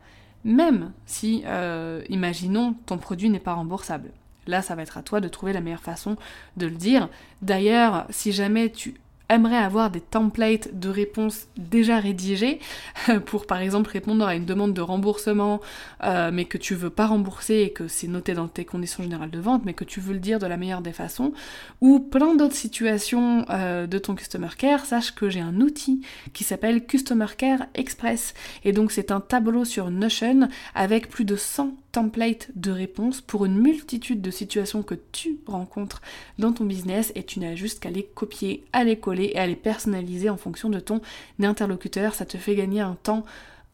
Même 0.45 0.93
si, 1.07 1.43
euh, 1.47 2.03
imaginons, 2.09 2.75
ton 2.87 2.99
produit 2.99 3.31
n'est 3.31 3.41
pas 3.41 3.55
remboursable. 3.55 4.11
Là, 4.47 4.63
ça 4.63 4.75
va 4.75 4.83
être 4.83 4.97
à 4.97 5.03
toi 5.03 5.21
de 5.21 5.29
trouver 5.29 5.53
la 5.53 5.61
meilleure 5.61 5.83
façon 5.83 6.17
de 6.57 6.67
le 6.67 6.77
dire. 6.77 7.09
D'ailleurs, 7.43 8.07
si 8.11 8.33
jamais 8.33 8.71
tu 8.71 8.95
aimerait 9.29 9.57
avoir 9.57 9.91
des 9.91 10.01
templates 10.01 10.79
de 10.79 10.89
réponses 10.89 11.49
déjà 11.57 11.99
rédigés 11.99 12.61
pour 13.27 13.47
par 13.47 13.59
exemple 13.59 13.91
répondre 13.91 14.27
à 14.27 14.35
une 14.35 14.45
demande 14.45 14.75
de 14.75 14.81
remboursement 14.81 15.61
euh, 16.05 16.31
mais 16.33 16.45
que 16.45 16.59
tu 16.59 16.75
veux 16.75 16.91
pas 16.91 17.07
rembourser 17.07 17.57
et 17.61 17.71
que 17.71 17.89
c'est 17.89 18.09
noté 18.09 18.35
dans 18.35 18.49
tes 18.49 18.65
conditions 18.65 19.03
générales 19.03 19.31
de 19.31 19.39
vente 19.41 19.65
mais 19.65 19.75
que 19.75 19.85
tu 19.85 20.01
veux 20.01 20.13
le 20.13 20.19
dire 20.19 20.39
de 20.39 20.47
la 20.47 20.57
meilleure 20.57 20.83
des 20.83 20.93
façons 20.93 21.33
ou 21.81 22.01
plein 22.01 22.35
d'autres 22.35 22.55
situations 22.55 23.45
euh, 23.51 23.87
de 23.87 23.99
ton 23.99 24.15
Customer 24.15 24.49
Care, 24.57 24.85
sache 24.85 25.15
que 25.15 25.29
j'ai 25.29 25.41
un 25.41 25.61
outil 25.61 26.03
qui 26.33 26.45
s'appelle 26.45 26.87
Customer 26.87 27.27
Care 27.37 27.67
Express. 27.75 28.35
Et 28.65 28.73
donc 28.73 28.93
c'est 28.93 29.11
un 29.11 29.21
tableau 29.21 29.65
sur 29.65 29.91
Notion 29.91 30.49
avec 30.75 31.09
plus 31.09 31.25
de 31.25 31.37
100 31.37 31.75
templates 31.93 32.51
de 32.55 32.71
réponses 32.71 33.21
pour 33.21 33.45
une 33.45 33.59
multitude 33.59 34.21
de 34.21 34.31
situations 34.31 34.83
que 34.83 34.95
tu 35.13 35.39
rencontres 35.47 36.03
dans 36.39 36.53
ton 36.53 36.65
business 36.65 37.13
et 37.15 37.23
tu 37.23 37.41
n'as 37.41 37.55
juste 37.55 37.81
qu'à 37.81 37.91
les 37.91 38.05
copier, 38.05 38.65
à 38.73 38.85
les 38.85 38.99
coller 38.99 39.33
et 39.35 39.39
à 39.39 39.47
les 39.47 39.57
personnaliser 39.57 40.31
en 40.31 40.37
fonction 40.37 40.69
de 40.69 40.81
ton 40.81 41.01
interlocuteur. 41.43 42.15
Ça 42.15 42.27
te 42.27 42.37
fait 42.37 42.55
gagner 42.55 42.81
un 42.81 42.97
temps 43.03 43.25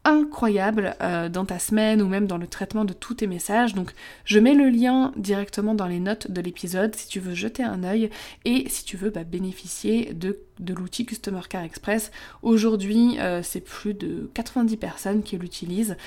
incroyable 0.05 0.95
euh, 1.01 1.27
dans 1.29 1.45
ta 1.45 1.59
semaine 1.59 2.01
ou 2.01 2.07
même 2.07 2.27
dans 2.27 2.37
le 2.37 2.47
traitement 2.47 2.85
de 2.85 2.93
tous 2.93 3.15
tes 3.15 3.27
messages. 3.27 3.73
Donc 3.73 3.91
je 4.23 4.39
mets 4.39 4.53
le 4.53 4.69
lien 4.69 5.11
directement 5.17 5.73
dans 5.73 5.87
les 5.87 5.99
notes 5.99 6.31
de 6.31 6.41
l'épisode 6.41 6.95
si 6.95 7.07
tu 7.07 7.19
veux 7.19 7.33
jeter 7.33 7.63
un 7.63 7.83
œil 7.83 8.09
et 8.45 8.69
si 8.69 8.85
tu 8.85 8.95
veux 8.95 9.09
bah, 9.09 9.23
bénéficier 9.23 10.13
de, 10.13 10.39
l'outil 10.73 11.05
Customer 11.05 11.41
Care 11.49 11.63
Express. 11.63 12.11
Aujourd'hui 12.43 13.17
euh, 13.19 13.41
c'est 13.43 13.61
plus 13.61 13.93
de 13.93 14.29
90 14.33 14.77
personnes 14.77 15.23
qui 15.23 15.37
l'utilisent 15.37 15.97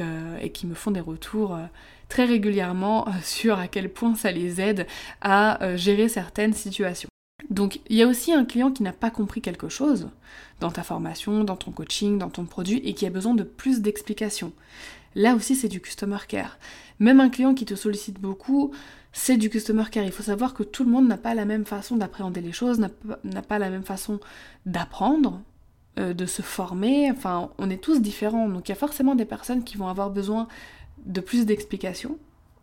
euh, 0.00 0.38
et 0.40 0.50
qui 0.50 0.66
me 0.66 0.74
font 0.74 0.90
des 0.90 1.00
retours 1.00 1.58
très 2.08 2.26
régulièrement 2.26 3.06
sur 3.22 3.58
à 3.58 3.68
quel 3.68 3.90
point 3.90 4.14
ça 4.14 4.30
les 4.30 4.60
aide 4.60 4.86
à 5.20 5.76
gérer 5.76 6.08
certaines 6.08 6.54
situations. 6.54 7.08
Donc 7.50 7.80
il 7.88 7.96
y 7.96 8.02
a 8.02 8.06
aussi 8.06 8.32
un 8.32 8.44
client 8.44 8.70
qui 8.70 8.82
n'a 8.82 8.92
pas 8.92 9.10
compris 9.10 9.40
quelque 9.40 9.68
chose 9.68 10.08
dans 10.60 10.70
ta 10.70 10.82
formation, 10.82 11.44
dans 11.44 11.56
ton 11.56 11.70
coaching, 11.70 12.18
dans 12.18 12.30
ton 12.30 12.44
produit 12.44 12.78
et 12.84 12.94
qui 12.94 13.06
a 13.06 13.10
besoin 13.10 13.34
de 13.34 13.42
plus 13.42 13.80
d'explications. 13.80 14.52
Là 15.14 15.34
aussi 15.34 15.54
c'est 15.54 15.68
du 15.68 15.80
customer 15.80 16.18
care. 16.28 16.58
Même 16.98 17.20
un 17.20 17.30
client 17.30 17.54
qui 17.54 17.64
te 17.64 17.74
sollicite 17.74 18.20
beaucoup, 18.20 18.72
c'est 19.12 19.36
du 19.36 19.48
customer 19.48 19.84
care. 19.90 20.04
Il 20.04 20.12
faut 20.12 20.22
savoir 20.22 20.52
que 20.52 20.62
tout 20.62 20.84
le 20.84 20.90
monde 20.90 21.08
n'a 21.08 21.16
pas 21.16 21.34
la 21.34 21.44
même 21.44 21.64
façon 21.64 21.96
d'appréhender 21.96 22.40
les 22.40 22.52
choses, 22.52 22.78
n'a 22.78 23.42
pas 23.42 23.58
la 23.58 23.70
même 23.70 23.84
façon 23.84 24.20
d'apprendre, 24.66 25.40
euh, 25.98 26.12
de 26.12 26.26
se 26.26 26.42
former. 26.42 27.10
Enfin, 27.10 27.50
on 27.58 27.70
est 27.70 27.82
tous 27.82 28.00
différents. 28.02 28.48
Donc 28.48 28.68
il 28.68 28.72
y 28.72 28.72
a 28.72 28.76
forcément 28.76 29.14
des 29.14 29.24
personnes 29.24 29.64
qui 29.64 29.76
vont 29.76 29.88
avoir 29.88 30.10
besoin 30.10 30.48
de 31.06 31.20
plus 31.20 31.46
d'explications 31.46 32.18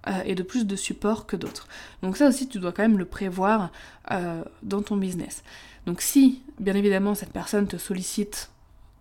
euh, 0.07 0.21
et 0.25 0.35
de 0.35 0.43
plus 0.43 0.65
de 0.65 0.75
support 0.75 1.25
que 1.25 1.35
d'autres. 1.35 1.67
Donc 2.03 2.17
ça 2.17 2.27
aussi, 2.27 2.47
tu 2.47 2.59
dois 2.59 2.71
quand 2.71 2.83
même 2.83 2.97
le 2.97 3.05
prévoir 3.05 3.71
euh, 4.11 4.43
dans 4.63 4.81
ton 4.81 4.97
business. 4.97 5.43
Donc 5.85 6.01
si, 6.01 6.41
bien 6.59 6.75
évidemment, 6.75 7.15
cette 7.15 7.31
personne 7.31 7.67
te 7.67 7.77
sollicite 7.77 8.51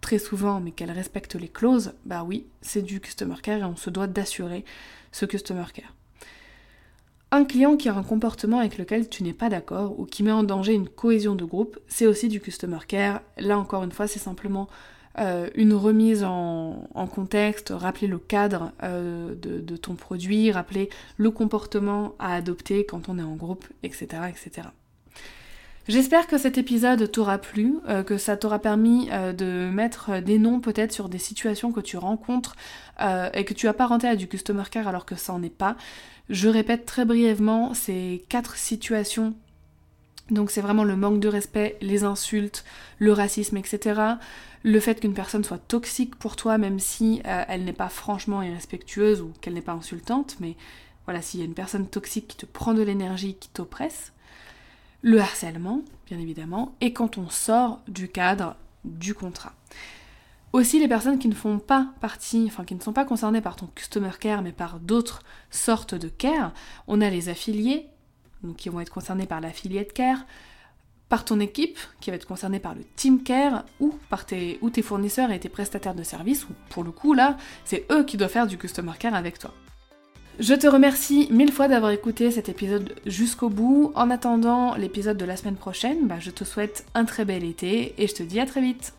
très 0.00 0.18
souvent, 0.18 0.60
mais 0.60 0.70
qu'elle 0.70 0.90
respecte 0.90 1.34
les 1.34 1.48
clauses, 1.48 1.92
bah 2.04 2.24
oui, 2.24 2.46
c'est 2.60 2.82
du 2.82 3.00
customer 3.00 3.36
care 3.42 3.60
et 3.60 3.64
on 3.64 3.76
se 3.76 3.90
doit 3.90 4.06
d'assurer 4.06 4.64
ce 5.12 5.24
customer 5.24 5.64
care. 5.72 5.94
Un 7.30 7.44
client 7.44 7.76
qui 7.76 7.88
a 7.88 7.96
un 7.96 8.02
comportement 8.02 8.60
avec 8.60 8.78
lequel 8.78 9.08
tu 9.08 9.24
n'es 9.24 9.32
pas 9.32 9.48
d'accord 9.48 9.98
ou 9.98 10.04
qui 10.04 10.22
met 10.22 10.30
en 10.30 10.42
danger 10.42 10.72
une 10.74 10.88
cohésion 10.88 11.34
de 11.34 11.44
groupe, 11.44 11.78
c'est 11.88 12.06
aussi 12.06 12.28
du 12.28 12.40
customer 12.40 12.78
care. 12.86 13.22
Là 13.38 13.58
encore 13.58 13.82
une 13.82 13.92
fois, 13.92 14.06
c'est 14.06 14.18
simplement 14.18 14.68
euh, 15.18 15.48
une 15.55 15.74
remise 15.74 16.24
en, 16.24 16.88
contexte, 17.14 17.72
rappeler 17.74 18.09
le 18.09 18.18
cadre 18.18 18.72
euh, 18.83 19.35
de, 19.37 19.77
ton 19.77 19.94
produit, 19.94 20.50
rappeler 20.50 20.90
le 21.16 21.31
comportement 21.31 22.14
à 22.18 22.35
adopter 22.35 22.85
quand 22.85 23.09
on 23.09 23.18
est 23.18 23.22
en 23.22 23.37
groupe, 23.37 23.64
etc. 23.83 24.07
etc. 24.29 24.68
J'espère 25.87 26.27
que 26.27 26.38
cet 26.38 26.59
épisode 26.59 27.12
t'aura 27.12 27.38
plu, 27.38 27.77
euh, 27.88 28.03
que 28.03 28.16
ça 28.16 28.37
t'aura 28.37 28.59
permis 28.59 29.09
de 29.37 29.70
mettre 29.70 30.20
des 30.20 30.38
noms 30.38 30.61
peut-être 30.61 30.92
sur 30.92 31.09
des 31.09 31.18
situations 31.18 31.70
que 31.70 31.81
tu 31.81 31.96
rencontres 31.96 32.57
et 33.35 33.44
que 33.44 33.55
tu 33.55 33.68
apparentais 33.68 34.09
à 34.09 34.16
du 34.16 34.29
customer 34.29 34.64
care 34.70 34.88
alors 34.88 35.05
que 35.05 35.14
ça 35.14 35.33
n'en 35.33 35.42
est 35.42 35.50
pas. 35.50 35.77
Je 36.31 36.48
répète 36.48 36.87
très 36.87 37.05
brièvement 37.05 37.74
ces 37.74 38.24
quatre 38.29 38.57
situations 38.57 39.35
donc 40.30 40.50
c'est 40.50 40.60
vraiment 40.60 40.84
le 40.84 40.96
manque 40.96 41.20
de 41.20 41.28
respect, 41.28 41.76
les 41.80 42.04
insultes, 42.04 42.64
le 42.98 43.12
racisme, 43.12 43.56
etc 43.56 44.16
le 44.64 44.80
fait 44.80 44.98
qu'une 44.98 45.14
personne 45.14 45.44
soit 45.44 45.58
toxique 45.58 46.16
pour 46.16 46.37
toi, 46.37 46.58
même 46.58 46.80
si 46.80 47.20
euh, 47.26 47.44
elle 47.48 47.64
n'est 47.64 47.74
pas 47.74 47.90
franchement 47.90 48.42
irrespectueuse 48.42 49.20
ou 49.20 49.32
qu'elle 49.40 49.52
n'est 49.52 49.60
pas 49.60 49.72
insultante, 49.72 50.37
mais 50.40 50.56
voilà, 51.04 51.20
s'il 51.20 51.40
y 51.40 51.42
a 51.42 51.46
une 51.46 51.54
personne 51.54 51.87
toxique 51.87 52.26
qui 52.28 52.37
te 52.38 52.46
prend 52.46 52.72
de 52.72 52.82
l'énergie, 52.82 53.34
qui 53.34 53.50
t'oppresse, 53.50 54.12
le 55.02 55.20
harcèlement, 55.20 55.82
bien 56.06 56.18
évidemment, 56.18 56.74
et 56.80 56.94
quand 56.94 57.18
on 57.18 57.28
sort 57.28 57.80
du 57.88 58.08
cadre 58.08 58.56
du 58.87 59.12
contrat. 59.12 59.52
Aussi 60.54 60.78
les 60.78 60.88
personnes 60.88 61.18
qui 61.18 61.28
ne 61.28 61.34
font 61.34 61.58
pas 61.58 61.92
partie, 62.00 62.44
enfin 62.46 62.64
qui 62.64 62.74
ne 62.74 62.80
sont 62.80 62.92
pas 62.94 63.04
concernées 63.04 63.42
par 63.42 63.56
ton 63.56 63.66
customer 63.66 64.12
care, 64.18 64.40
mais 64.40 64.52
par 64.52 64.80
d'autres 64.80 65.20
sortes 65.50 65.94
de 65.94 66.08
care. 66.08 66.54
On 66.87 67.02
a 67.02 67.10
les 67.10 67.28
affiliés, 67.28 67.88
qui 68.52 68.68
vont 68.68 68.80
être 68.80 68.90
concernés 68.90 69.26
par 69.26 69.40
l'affiliate 69.40 69.92
care, 69.92 70.26
par 71.09 71.24
ton 71.24 71.40
équipe, 71.40 71.78
qui 72.00 72.11
va 72.11 72.16
être 72.16 72.26
concernée 72.26 72.59
par 72.59 72.74
le 72.74 72.83
team 72.96 73.22
care, 73.22 73.64
ou 73.80 73.94
par 74.11 74.26
tes 74.26 74.59
fournisseurs 74.83 75.30
et 75.30 75.40
tes 75.40 75.48
prestataires 75.48 75.94
de 75.94 76.02
services, 76.02 76.44
ou 76.44 76.52
pour 76.70 76.85
le 76.85 76.90
coup 76.90 77.14
là, 77.14 77.37
c'est 77.64 77.87
eux 77.92 78.04
qui 78.04 78.16
doivent 78.16 78.30
faire 78.30 78.46
du 78.46 78.59
customer 78.59 78.92
care 78.98 79.14
avec 79.14 79.38
toi. 79.38 79.52
Je 80.40 80.54
te 80.54 80.66
remercie 80.66 81.28
mille 81.30 81.52
fois 81.52 81.68
d'avoir 81.68 81.92
écouté 81.92 82.33
cet 82.33 82.48
épisode 82.48 82.96
jusqu'au 83.07 83.48
bout. 83.48 83.92
En 83.94 84.11
attendant 84.11 84.74
l'épisode 84.74 85.16
de 85.16 85.24
la 85.24 85.37
semaine 85.37 85.54
prochaine, 85.54 86.09
bah, 86.09 86.16
je 86.18 86.33
te 86.33 86.42
souhaite 86.42 86.85
un 86.94 87.04
très 87.04 87.24
bel 87.24 87.44
été 87.44 87.94
et 87.98 88.09
je 88.09 88.14
te 88.14 88.24
dis 88.24 88.40
à 88.40 88.46
très 88.46 88.61
vite. 88.61 88.94